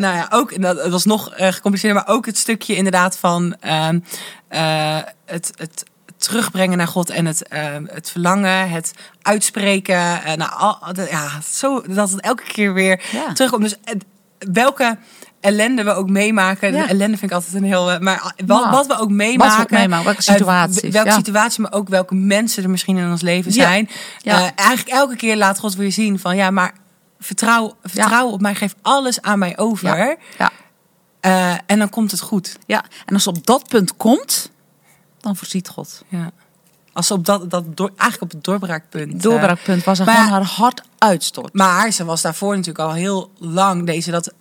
nou 0.00 0.16
ja, 0.16 0.26
ook, 0.30 0.62
dat, 0.62 0.82
het 0.82 0.90
was 0.92 1.04
nog 1.04 1.30
gecompliceerder, 1.36 2.02
maar 2.04 2.14
ook 2.14 2.26
het 2.26 2.38
stukje 2.38 2.76
inderdaad 2.76 3.18
van 3.18 3.56
ehm, 3.60 3.98
eh, 4.48 4.98
het, 5.26 5.52
het 5.56 5.84
terugbrengen 6.16 6.78
naar 6.78 6.88
God 6.88 7.10
en 7.10 7.26
het, 7.26 7.48
ehm, 7.48 7.84
het 7.90 8.10
verlangen, 8.10 8.70
het 8.70 8.92
uitspreken. 9.22 10.22
eh, 10.24 10.34
nou, 10.34 10.50
al, 10.56 10.92
de- 10.92 11.08
ja, 11.10 11.28
zo, 11.44 11.82
dat 11.88 12.10
het 12.10 12.20
elke 12.20 12.42
keer 12.42 12.74
weer 12.74 13.02
Ja. 13.12 13.32
terugkomt. 13.32 13.62
Dus 13.62 13.76
welke 14.52 14.98
ellende 15.46 15.82
we 15.82 15.92
ook 15.92 16.10
meemaken. 16.10 16.72
Ja. 16.72 16.82
De 16.82 16.88
ellende 16.88 17.16
vind 17.16 17.30
ik 17.30 17.36
altijd 17.36 17.54
een 17.54 17.64
heel... 17.64 17.90
eh, 17.90 17.98
Maar 17.98 18.34
wat, 18.46 18.70
wat 18.70 18.86
we 18.86 18.98
ook 18.98 19.10
meemaken. 19.10 19.78
meemaken, 19.78 20.04
welke 20.04 20.26
eh, 20.26 20.34
situaties, 20.34 20.90
welke 20.90 21.08
ja. 21.08 21.14
situatie, 21.14 21.62
maar 21.62 21.72
ook 21.72 21.88
welke 21.88 22.14
mensen 22.14 22.62
er 22.62 22.70
misschien 22.70 22.96
in 22.96 23.10
ons 23.10 23.22
leven 23.22 23.52
zijn. 23.52 23.88
Ja. 24.18 24.36
Eh, 24.36 24.48
eigenlijk 24.54 24.88
elke 24.98 25.16
keer 25.16 25.36
laat 25.36 25.58
God 25.58 25.74
weer 25.74 25.92
zien 25.92 26.18
van... 26.18 26.36
Ja, 26.36 26.50
maar 26.50 26.72
vertrouw, 27.18 27.76
vertrouw 27.82 28.28
op 28.28 28.40
mij. 28.40 28.54
Geef 28.54 28.74
alles 28.82 29.22
aan 29.22 29.38
mij 29.38 29.58
over. 29.58 30.16
Ja. 30.38 30.50
Uh, 31.20 31.52
en 31.66 31.78
dan 31.78 31.88
komt 31.88 32.10
het 32.10 32.20
goed. 32.20 32.56
Ja, 32.66 32.84
en 33.04 33.14
als 33.14 33.22
ze 33.22 33.28
op 33.28 33.46
dat 33.46 33.68
punt 33.68 33.96
komt, 33.96 34.50
dan 35.20 35.36
voorziet 35.36 35.68
God. 35.68 36.02
Ja. 36.08 36.30
Als 36.92 37.06
ze 37.06 37.14
op 37.14 37.24
dat, 37.24 37.50
dat 37.50 37.76
door, 37.76 37.88
eigenlijk 37.88 38.22
op 38.22 38.30
het 38.30 38.44
doorbraakpunt. 38.44 39.22
Doorbraakpunt 39.22 39.84
was 39.84 39.98
er 39.98 40.06
gewoon 40.06 40.28
haar 40.28 40.42
hart 40.42 40.82
uitstort. 40.98 41.54
Maar 41.54 41.90
ze 41.90 42.04
was 42.04 42.22
daarvoor 42.22 42.50
natuurlijk 42.50 42.88
al 42.88 42.92
heel 42.92 43.30
lang, 43.38 43.86
deze 43.86 44.10
dat 44.10 44.32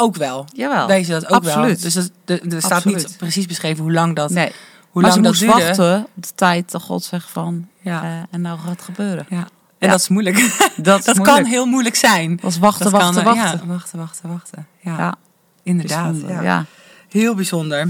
ook 0.00 0.16
wel. 0.16 0.44
Jawel. 0.52 0.86
Deze 0.86 1.10
dat 1.10 1.24
ook 1.24 1.30
Absoluut. 1.44 1.80
wel. 1.80 1.90
Dus 1.92 2.10
dat, 2.24 2.52
er 2.52 2.62
staat 2.62 2.84
niet 2.84 3.14
precies 3.18 3.46
beschreven 3.46 3.82
hoe 3.82 3.92
lang 3.92 4.16
dat. 4.16 4.30
Nee. 4.30 4.52
Hoe 4.90 5.02
maar 5.02 5.10
lang 5.10 5.36
ze 5.36 5.46
dat 5.46 5.54
duurde. 5.56 5.66
wachten 5.66 6.06
op 6.16 6.22
de 6.26 6.34
tijd 6.34 6.70
dat 6.70 6.82
God 6.82 7.04
zegt 7.04 7.30
van. 7.30 7.68
Ja. 7.80 8.02
Uh, 8.02 8.10
en 8.30 8.40
nou 8.40 8.58
gaat 8.58 8.70
het 8.70 8.82
gebeuren. 8.82 9.26
Ja. 9.28 9.36
En 9.36 9.46
Ja. 9.78 9.88
dat 9.88 10.00
is 10.00 10.08
moeilijk. 10.08 10.36
Dat, 10.76 11.04
dat 11.04 11.16
is 11.16 11.22
kan 11.22 11.44
heel 11.44 11.66
moeilijk 11.66 11.94
zijn. 11.96 12.38
Dat 12.42 12.50
is 12.50 12.58
wachten, 12.58 12.82
Dat 12.90 12.92
wachten, 12.92 13.24
kan, 13.24 13.32
eh, 13.34 13.40
wachten. 13.42 13.60
Ja, 13.66 13.72
wachten, 13.72 13.98
wachten, 13.98 14.28
wachten. 14.28 14.66
Ja, 14.80 14.96
Ja, 14.98 15.14
inderdaad. 15.62 16.10
bijzonder. 16.12 16.42
Ja. 16.42 16.64
Heel 17.08 17.34
bijzonder. 17.34 17.88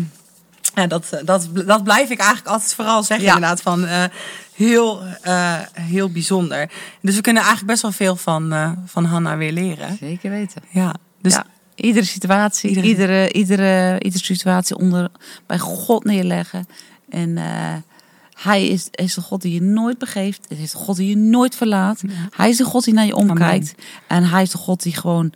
Ja, 0.75 0.87
dat, 0.87 1.07
eh, 1.11 1.21
dat, 1.25 1.49
dat 1.67 1.85
blijf 1.85 2.11
ik 2.11 2.19
eigenlijk 2.19 2.49
altijd 2.49 2.75
vooral 2.75 3.02
zeggen, 3.02 3.26
inderdaad. 3.26 3.61
Van, 3.62 3.87
eh, 3.87 4.05
heel, 4.55 5.02
eh, 5.23 5.55
heel 5.73 6.11
bijzonder. 6.11 6.71
Dus 7.02 7.14
we 7.14 7.21
kunnen 7.21 7.43
eigenlijk 7.43 7.71
best 7.73 7.83
wel 7.83 7.93
veel 7.93 8.17
van, 8.17 8.52
eh 8.52 8.71
van 8.87 9.05
Hanna 9.05 9.37
weer 9.37 9.52
leren. 9.52 9.97
Zeker 10.00 10.31
weten. 10.31 10.62
Ja, 10.69 10.95
dus 11.23 11.33
ja. 11.35 11.45
Iedere 11.81 12.07
situatie, 12.07 12.69
Iedere- 12.69 12.87
iedere, 12.87 13.33
iedere, 13.33 14.01
iedere, 14.01 14.25
situatie 14.25 14.77
onder, 14.77 15.09
bij 15.47 15.59
God 15.59 16.05
neerleggen. 16.05 16.67
En 17.09 17.39
eh, 17.39 17.75
hij 18.35 18.67
is, 18.69 18.89
is 18.91 19.15
de 19.15 19.21
God 19.21 19.43
die 19.43 19.55
je 19.55 19.63
nooit 19.63 19.99
begeeft. 19.99 20.47
Het 20.49 20.59
is 20.59 20.71
de 20.71 20.77
God 20.79 20.97
die 20.97 21.09
je 21.09 21.17
nooit 21.17 21.55
verlaat. 21.55 22.03
Hij 22.37 22.49
is 22.49 22.57
de 22.57 22.65
God 22.65 22.85
die 22.85 22.95
naar 22.95 23.07
je 23.07 23.17
omkijkt. 23.17 23.75
En 24.07 24.25
hij 24.25 24.43
is 24.43 24.51
de 24.51 24.59
God 24.59 24.83
die 24.83 24.95
gewoon 24.95 25.33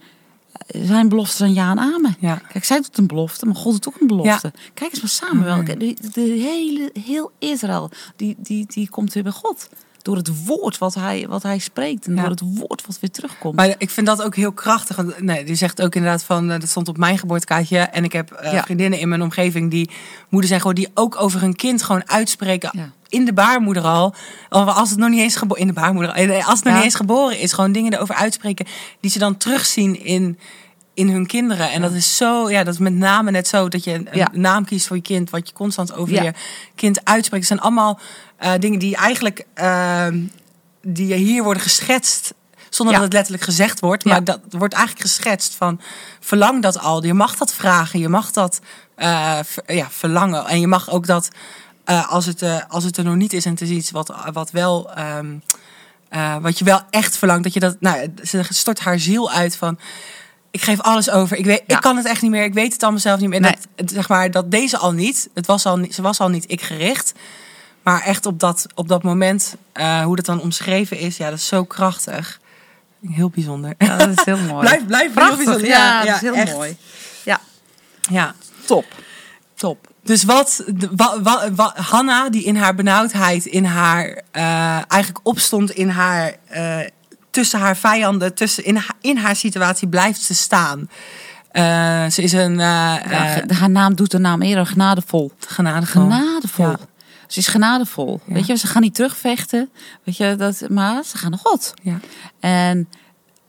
eh, 0.53 0.87
zijn 0.87 1.09
beloftes 1.09 1.41
aan 1.41 1.53
ja 1.53 1.71
en 1.71 1.79
amen. 1.79 2.17
Ja. 2.19 2.35
Kijk, 2.53 2.65
zij 2.65 2.77
doet 2.77 2.99
een 2.99 3.07
belofte, 3.07 3.47
maar 3.47 3.55
God 3.55 3.73
doet 3.73 3.89
ook 3.89 4.01
een 4.01 4.07
belofte. 4.07 4.53
Kijk 4.75 4.91
eens 4.93 5.01
maar 5.01 5.11
Samuel. 5.11 5.65
De, 5.65 5.97
de 6.13 6.21
hele, 6.21 6.91
heel 7.05 7.31
Israël, 7.39 7.91
die, 8.17 8.37
die, 8.39 8.67
die 8.69 8.89
komt 8.89 9.13
weer 9.13 9.23
bij 9.23 9.33
God. 9.33 9.69
Door 10.05 10.17
het 10.17 10.45
woord 10.47 10.79
wat 10.79 10.95
hij, 10.95 11.27
wat 11.29 11.43
hij 11.43 11.59
spreekt. 11.59 12.07
En 12.07 12.15
Ja. 12.15 12.21
door 12.21 12.31
het 12.31 12.43
woord 12.59 12.87
wat 12.87 12.99
weer 13.01 13.11
terugkomt. 13.11 13.57
Maar 13.57 13.75
ik 13.79 13.91
vind 13.91 14.07
dat 14.07 14.23
ook 14.23 14.37
heel 14.37 14.53
krachtig. 14.53 14.97
Want, 14.97 15.21
nee, 15.23 15.45
die 15.45 15.55
zegt 15.55 15.83
ook 15.83 15.95
inderdaad 15.95 16.25
van, 16.25 16.51
eh, 16.51 16.61
dat 16.61 16.69
stond 16.69 16.89
op 16.89 16.97
mijn 16.97 17.19
geboortekaartje. 17.19 17.79
En 17.79 18.05
ik 18.05 18.13
heb 18.13 18.31
eh, 18.31 18.53
Ja. 18.53 18.63
vriendinnen 18.63 18.99
in 18.99 19.09
mijn 19.09 19.23
omgeving 19.23 19.71
die 19.71 19.91
moeder 20.29 20.49
zijn 20.49 20.61
gewoon 20.61 20.75
die 20.77 20.89
ook 20.95 21.21
over 21.21 21.41
hun 21.41 21.55
kind 21.57 21.83
gewoon 21.83 22.09
uitspreken 22.11 22.71
Ja. 22.73 22.91
in 23.09 23.25
de 23.25 23.33
baarmoeder 23.33 23.83
al. 23.83 24.15
Of 24.51 24.67
als 24.67 24.91
het 24.91 24.99
nog 24.99 25.09
niet 25.11 25.21
eens 25.21 25.37
geboren 25.37 25.61
in 25.63 25.69
de 25.69 25.73
baarmoeder, 25.81 26.11
eh, 26.13 26.47
als 26.49 26.55
het 26.59 26.65
nog 26.65 26.75
niet 26.75 26.85
eens 26.85 26.95
geboren 26.95 27.39
is, 27.39 27.53
gewoon 27.53 27.73
dingen 27.73 27.93
erover 27.95 28.15
uitspreken 28.15 28.67
die 29.01 29.11
ze 29.11 29.19
dan 29.19 29.37
terugzien 29.37 30.05
in 30.05 30.39
in 30.97 31.09
hun 31.09 31.27
kinderen. 31.27 31.71
En 31.71 31.81
dat 31.81 31.93
is 31.93 32.17
zo, 32.17 32.51
ja, 32.51 32.65
dat 32.65 32.75
is 32.75 32.81
met 32.81 32.95
name 32.95 33.31
net 33.31 33.49
zo 33.49 33.69
dat 33.69 33.85
je 33.85 33.93
een, 33.93 34.09
een 34.11 34.19
Ja. 34.19 34.29
naam 34.33 34.65
kiest 34.65 34.87
voor 34.87 34.97
je 34.97 35.03
kind, 35.03 35.31
wat 35.31 35.49
je 35.49 35.55
constant 35.55 35.95
over 35.95 36.15
Ja. 36.15 36.23
je 36.23 36.33
kind 36.75 37.05
uitspreekt. 37.05 37.49
Het 37.49 37.59
zijn 37.59 37.61
allemaal 37.61 38.01
eh, 38.45 38.53
dingen 38.59 38.79
die 38.79 38.97
eigenlijk 38.97 39.45
ehm, 39.55 40.21
die 40.83 41.15
hier 41.15 41.43
worden 41.43 41.63
geschetst. 41.63 42.35
Zonder 42.71 42.95
Ja. 42.95 43.01
dat 43.01 43.09
het 43.09 43.13
letterlijk 43.17 43.45
gezegd 43.45 43.81
wordt. 43.81 44.05
Maar 44.05 44.15
Ja. 44.15 44.21
dat 44.21 44.41
wordt 44.51 44.75
eigenlijk 44.75 45.07
geschetst 45.07 45.55
van 45.55 45.81
verlang 46.21 46.63
dat 46.63 46.79
al. 46.79 47.05
Je 47.05 47.15
mag 47.15 47.37
dat 47.37 47.55
vragen. 47.55 47.99
Je 48.01 48.09
mag 48.09 48.31
dat 48.31 48.61
eh, 48.95 49.39
ja, 49.67 49.89
verlangen. 49.91 50.47
En 50.47 50.61
je 50.61 50.67
mag 50.67 50.91
ook 50.91 51.07
dat 51.07 51.29
eh, 51.85 52.11
als, 52.11 52.27
het, 52.27 52.43
als 52.69 52.85
het 52.85 52.97
er 52.97 53.05
nog 53.05 53.15
niet 53.15 53.33
is 53.33 53.45
en 53.45 53.51
het 53.51 53.61
is 53.61 53.69
iets 53.69 53.91
wat, 53.91 54.15
wat 54.33 54.51
wel. 54.51 54.93
ehm, 54.95 55.35
eh, 56.09 56.37
wat 56.37 56.59
je 56.59 56.65
wel 56.65 56.81
echt 56.91 57.17
verlangt. 57.17 57.45
Dat 57.45 57.53
je 57.55 57.61
dat. 57.61 57.77
Nou, 57.81 58.09
ze 58.23 58.43
stort 58.49 58.81
haar 58.81 58.99
ziel 58.99 59.31
uit 59.31 59.57
van. 59.57 59.79
Ik 60.51 60.63
geef 60.63 60.81
alles 60.81 61.11
over. 61.11 61.37
Ik, 61.37 61.45
weet, 61.45 61.63
Ja. 61.67 61.75
ik 61.77 61.81
kan 61.83 61.97
het 61.97 62.07
echt 62.07 62.23
niet 62.23 62.31
meer. 62.31 62.45
Ik 62.45 62.55
weet 62.55 62.73
het 62.73 62.83
allemaal 62.83 63.01
zelf 63.01 63.21
niet 63.21 63.29
meer. 63.29 63.39
En 63.39 63.45
Nee. 63.45 63.57
dat, 63.77 63.91
zeg 63.91 64.09
maar, 64.09 64.31
dat 64.31 64.51
deze 64.51 64.79
al 64.79 64.93
niet. 64.93 65.29
Het 65.35 65.47
was 65.47 65.67
al 65.67 65.77
niet. 65.79 65.95
Ze 65.95 66.03
was 66.03 66.21
al 66.21 66.29
niet 66.29 66.45
ik 66.51 66.63
gericht. 66.63 67.13
Maar 67.85 68.01
echt 68.03 68.27
op 68.27 68.41
dat, 68.41 68.67
op 68.75 68.89
dat 68.89 69.03
moment, 69.03 69.57
eh, 69.73 70.03
hoe 70.03 70.17
dat 70.17 70.25
dan 70.27 70.41
omschreven 70.41 70.99
is, 70.99 71.17
ja, 71.17 71.29
dat 71.31 71.39
is 71.39 71.47
zo 71.47 71.65
krachtig. 71.65 72.41
Heel 73.11 73.31
bijzonder. 73.31 73.75
Ja, 73.79 73.97
dat 73.97 74.09
is 74.09 74.25
heel 74.25 74.39
mooi. 74.53 74.61
Blijf, 74.67 74.87
blijf 74.87 75.03
heel 75.05 75.13
Prachtig. 75.15 75.37
bijzonder. 75.45 75.67
Ja, 75.69 76.05
dat 76.05 76.15
is 76.15 76.21
heel 76.21 76.35
echt. 76.35 76.53
mooi. 76.53 76.77
Ja, 77.25 77.41
Ja. 78.11 78.35
top. 78.67 78.85
Top. 79.55 79.89
Dus 80.03 80.25
wat, 80.25 80.65
Hanna, 81.75 82.29
die 82.31 82.45
in 82.45 82.57
haar 82.57 82.75
benauwdheid, 82.75 83.45
in 83.47 83.65
haar, 83.65 84.21
eh, 84.31 84.43
eigenlijk 84.91 85.21
opstond 85.23 85.71
in 85.71 85.89
haar, 85.89 86.35
eh, 86.49 86.79
tussen 87.31 87.61
haar 87.61 87.77
vijanden, 87.77 88.35
tussen, 88.35 88.65
in, 88.65 88.77
haar, 88.77 88.95
in 89.01 89.17
haar 89.17 89.37
situatie 89.37 89.89
blijft 89.89 90.21
ze 90.23 90.35
staan. 90.35 90.89
Ze 92.11 92.23
is 92.23 92.33
een 92.33 92.59
Ja, 92.59 93.01
haar 93.49 93.71
naam 93.71 93.95
doet 93.95 94.11
de 94.11 94.19
naam 94.19 94.43
eerder 94.43 94.67
genadevol. 94.67 95.33
Genadevol. 95.47 96.09
Ja. 96.65 96.77
Ze 97.27 97.39
is 97.39 97.47
genadevol. 97.47 98.21
Ja. 98.27 98.35
Weet 98.35 98.47
je, 98.47 98.55
ze 98.55 98.67
gaan 98.67 98.83
niet 98.83 98.95
terugvechten. 98.95 99.71
Weet 100.03 100.17
je, 100.17 100.35
dat, 100.37 100.69
maar 100.69 101.05
ze 101.05 101.19
gaan 101.19 101.31
naar 101.31 101.41
God. 101.43 101.75
Ja. 101.83 102.01
En 102.41 102.89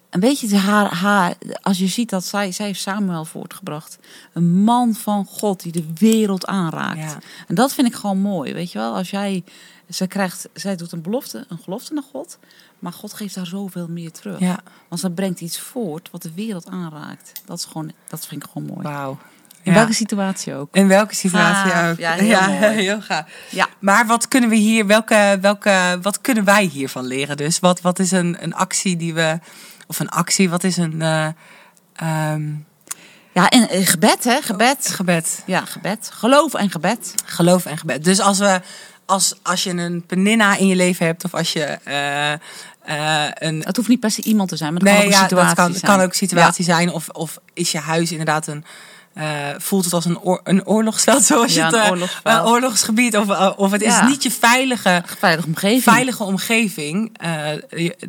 een 0.09 0.19
beetje 0.19 0.57
haar, 0.57 0.93
haar, 0.93 1.35
als 1.61 1.77
je 1.77 1.87
ziet 1.87 2.09
dat 2.09 2.25
zij, 2.25 2.51
zij 2.51 2.65
heeft 2.65 2.81
Samuel 2.81 3.25
voortgebracht. 3.25 3.97
Een 4.33 4.63
man 4.63 4.93
van 4.93 5.25
God 5.25 5.61
die 5.63 5.71
de 5.71 5.85
wereld 5.95 6.45
aanraakt. 6.45 7.11
Ja. 7.11 7.17
En 7.47 7.55
dat 7.55 7.73
vind 7.73 7.87
ik 7.87 7.95
gewoon 7.95 8.19
mooi. 8.19 8.53
Weet 8.53 8.71
je 8.71 8.77
wel, 8.77 8.95
als 8.95 9.09
jij, 9.09 9.43
zij 9.87 10.07
krijgt, 10.07 10.49
zij 10.53 10.75
doet 10.75 10.91
een 10.91 11.01
belofte, 11.01 11.45
een 11.49 11.59
gelofte 11.63 11.93
naar 11.93 12.03
God. 12.11 12.37
Maar 12.79 12.93
God 12.93 13.13
geeft 13.13 13.35
haar 13.35 13.45
zoveel 13.45 13.87
meer 13.87 14.11
terug. 14.11 14.39
Ja. 14.39 14.59
Want 14.87 15.01
ze 15.01 15.11
brengt 15.11 15.41
iets 15.41 15.59
voort 15.59 16.09
wat 16.11 16.21
de 16.21 16.33
wereld 16.33 16.67
aanraakt. 16.67 17.31
Dat, 17.45 17.57
is 17.57 17.65
gewoon, 17.65 17.91
dat 18.09 18.27
vind 18.27 18.43
ik 18.43 18.49
gewoon 18.51 18.67
mooi. 18.67 18.81
Wauw. 18.81 19.17
In 19.65 19.71
Ja. 19.71 19.77
welke 19.77 19.93
situatie 19.93 20.55
ook. 20.55 20.75
In 20.75 20.87
welke 20.87 21.15
situatie 21.15 21.71
Gaaf. 21.71 21.91
ook. 21.91 21.97
Ja, 21.97 22.13
heel 22.17 22.69
heel 22.69 23.01
gaaf. 23.01 23.23
Ja. 23.49 23.67
Maar 23.79 24.05
wat 24.07 24.27
kunnen 24.27 24.49
we 24.49 24.55
hier, 24.55 24.85
welke, 24.85 25.37
welke, 25.41 25.99
wat 26.01 26.21
kunnen 26.21 26.43
wij 26.43 26.63
hiervan 26.63 27.05
leren? 27.05 27.37
Dus 27.37 27.59
wat, 27.59 27.81
wat 27.81 27.99
is 27.99 28.11
een, 28.11 28.37
een 28.39 28.53
actie 28.55 28.97
die 28.97 29.13
we, 29.13 29.39
of 29.87 29.99
een 29.99 30.09
actie, 30.09 30.49
wat 30.49 30.63
is 30.63 30.77
een 30.77 31.01
eh, 31.01 31.27
ehm, 31.95 32.43
Ja, 33.33 33.49
en 33.49 33.69
eh, 33.69 33.87
gebed, 33.87 34.23
hè? 34.23 34.41
Gebed. 34.41 34.89
gebed? 34.91 35.43
Ja, 35.45 35.65
gebed. 35.65 36.09
Geloof 36.13 36.53
en 36.53 36.69
gebed. 36.69 37.13
Geloof 37.25 37.65
en 37.65 37.77
gebed. 37.77 38.03
Dus 38.03 38.19
als, 38.19 38.37
we, 38.39 38.61
als, 39.05 39.35
als 39.43 39.63
je 39.63 39.69
een 39.71 40.05
peninna 40.05 40.55
in 40.57 40.67
je 40.67 40.75
leven 40.75 41.05
hebt, 41.05 41.23
of 41.23 41.33
als 41.33 41.53
je 41.53 41.63
eh, 41.83 42.33
eh, 42.33 43.31
een. 43.33 43.61
Het 43.65 43.75
hoeft 43.75 43.89
niet 43.89 43.99
per 43.99 44.11
se 44.11 44.21
iemand 44.21 44.49
te 44.49 44.55
zijn, 44.55 44.73
maar 44.73 44.81
het 44.81 44.89
kan 44.91 44.99
ook 44.99 45.05
een 45.05 45.11
ja, 45.17 45.21
situatie 45.21 45.55
dat 45.55 45.65
kan, 45.65 45.73
zijn. 45.73 45.91
kan 45.91 46.01
ook 46.01 46.09
een 46.09 46.15
situatie 46.15 46.65
zijn. 46.65 46.91
Of, 46.91 47.09
of 47.09 47.37
is 47.53 47.71
je 47.71 47.79
huis 47.79 48.11
inderdaad 48.11 48.47
een. 48.47 48.65
Eh, 49.15 49.49
voelt 49.57 49.83
het 49.83 49.93
als 49.93 50.05
een, 50.05 50.19
oor, 50.19 50.39
een 50.43 50.65
oorlogsveld, 50.67 51.23
zoals 51.31 51.53
Ja, 51.53 51.59
je 51.59 51.65
het. 51.65 51.73
een 51.75 51.81
eh, 51.81 51.91
oorlogsveld. 51.91 52.35
een 52.37 52.45
oorlogsgebied. 52.45 53.17
Of, 53.17 53.29
eh, 53.29 53.51
of 53.55 53.71
het 53.71 53.81
is 53.81 54.01
niet 54.07 54.23
je 54.23 54.31
veilige, 54.31 55.03
veilige 55.19 55.47
omgeving. 55.47 55.83
veilige 55.83 56.23
omgeving. 56.23 57.11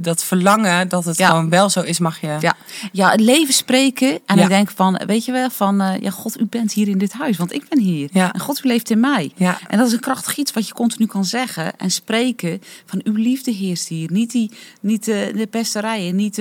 dat 0.00 0.24
verlangen 0.24 0.88
dat 0.88 1.04
het 1.04 1.16
Ja. 1.16 1.28
gewoon 1.28 1.48
wel 1.48 1.70
zo 1.70 1.80
is, 1.80 1.98
mag 1.98 2.20
je. 2.20 2.36
Ja. 2.40 2.56
ja, 2.92 3.10
het 3.10 3.20
leven 3.20 3.54
spreken. 3.54 4.18
En 4.26 4.38
ik 4.38 4.48
denk 4.48 4.70
van, 4.74 5.00
weet 5.06 5.24
je 5.24 5.32
wel, 5.32 5.50
van, 5.50 5.96
ja, 6.00 6.10
God, 6.10 6.40
u 6.40 6.44
bent 6.44 6.72
hier 6.72 6.88
in 6.88 6.98
dit 6.98 7.12
huis, 7.12 7.36
want 7.36 7.52
ik 7.52 7.68
ben 7.68 7.80
hier. 7.80 8.08
Ja. 8.12 8.32
En 8.32 8.40
God, 8.40 8.64
u 8.64 8.68
leeft 8.68 8.90
in 8.90 9.00
mij. 9.00 9.30
Ja. 9.34 9.58
En 9.68 9.78
dat 9.78 9.86
is 9.86 9.92
een 9.92 10.00
krachtig 10.00 10.36
iets 10.36 10.52
wat 10.52 10.66
je 10.68 10.74
continu 10.74 11.06
kan 11.06 11.24
zeggen 11.24 11.76
en 11.78 11.90
spreken. 11.90 12.62
Van, 12.86 13.00
uw 13.04 13.14
liefde 13.14 13.50
heerst 13.50 13.88
hier. 13.88 14.12
Niet, 14.12 14.30
die, 14.30 14.50
niet 14.80 15.04
de, 15.04 15.48
pesterijen, 15.50 16.16
niet 16.16 16.36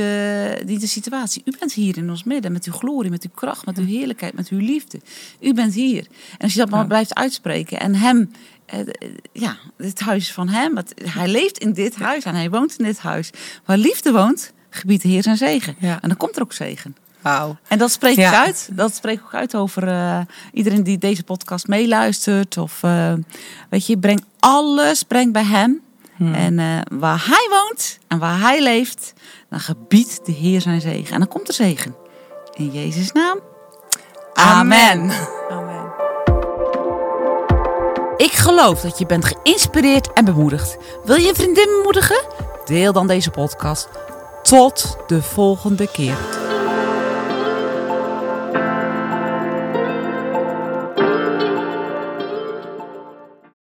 niet 0.66 0.82
de 0.82 0.88
situatie. 0.88 1.42
U 1.46 1.54
bent 1.60 1.74
hier 1.74 1.98
in 1.98 2.10
ons 2.10 2.24
midden 2.24 2.52
met 2.52 2.66
uw 2.66 2.74
glorie, 2.74 3.12
met 3.12 3.24
uw 3.24 3.30
kracht, 3.36 3.66
met 3.66 3.78
uw 3.78 3.86
heerlijkheid, 3.86 4.34
met 4.34 4.48
uw 4.48 4.55
liefde. 4.62 5.00
U 5.40 5.54
bent 5.54 5.74
hier. 5.74 6.08
En 6.32 6.38
als 6.40 6.54
je 6.54 6.60
dat 6.60 6.70
maar 6.70 6.80
Ja. 6.80 6.86
blijft 6.86 7.16
uitspreken 7.16 7.80
en 7.80 7.96
hem... 7.96 8.32
eh, 8.66 8.80
eh, 8.80 8.88
ja, 9.32 9.58
het 9.78 10.00
huis 10.00 10.24
is 10.24 10.34
van 10.34 10.48
hem. 10.50 10.76
Het- 10.78 10.94
hij 11.04 11.28
leeft 11.28 11.58
in 11.58 11.74
dit 11.74 11.96
huis 11.96 12.24
en 12.24 12.36
hij 12.36 12.50
woont 12.50 12.76
in 12.78 12.86
dit 12.86 13.00
huis. 13.00 13.30
Waar 13.66 13.78
liefde 13.78 14.12
woont, 14.12 14.54
gebiedt 14.70 15.02
de 15.02 15.08
Heer 15.08 15.24
zijn 15.24 15.38
zegen. 15.38 15.76
Ja. 15.80 16.02
En 16.02 16.08
dan 16.08 16.18
komt 16.18 16.36
er 16.36 16.42
ook 16.42 16.54
zegen. 16.54 16.96
Wauw. 17.22 17.58
En 17.68 17.78
dat 17.78 17.92
spreek 17.92 18.16
Ja. 18.16 18.30
ik 18.30 18.46
uit. 18.46 18.70
Dat 18.72 18.96
spreek 18.96 19.20
ik 19.20 19.26
ook 19.26 19.34
uit 19.34 19.56
over 19.56 19.88
eh, 19.88 20.20
iedereen 20.54 20.84
die 20.84 20.98
deze 20.98 21.24
podcast 21.24 21.68
meeluistert. 21.68 22.58
Of 22.58 22.82
weet 23.70 23.86
je, 23.86 23.98
breng 23.98 24.24
alles, 24.40 25.04
breng 25.04 25.34
bij 25.34 25.44
hem. 25.44 25.82
Hmm. 26.16 26.34
En 26.34 26.56
waar 27.00 27.24
hij 27.28 27.48
woont 27.50 28.00
en 28.08 28.20
waar 28.20 28.40
hij 28.40 28.62
leeft, 28.64 29.14
dan 29.50 29.60
gebiedt 29.60 30.26
de 30.26 30.32
Heer 30.32 30.62
zijn 30.62 30.82
zegen. 30.82 31.14
En 31.14 31.20
dan 31.20 31.28
komt 31.28 31.48
er 31.48 31.54
zegen. 31.54 31.96
In 32.54 32.72
Jezus' 32.72 33.12
naam. 33.12 33.40
Amen. 34.36 35.12
Amen. 35.50 35.94
Ik 38.18 38.32
geloof 38.32 38.82
dat 38.82 38.98
je 38.98 39.06
bent 39.06 39.26
geïnspireerd 39.26 40.14
en 40.14 40.26
bemoedigd. 40.26 40.78
Wil 41.04 41.16
je 41.16 41.30
een 41.30 41.36
vriendin 41.36 41.66
bemoedigen? 41.66 42.26
Deel 42.66 42.94
dan 42.94 43.08
deze 43.08 43.32
podcast. 43.32 43.90
Tot 44.44 44.98
de 45.08 45.22
volgende 45.22 45.92
keer. 45.92 46.45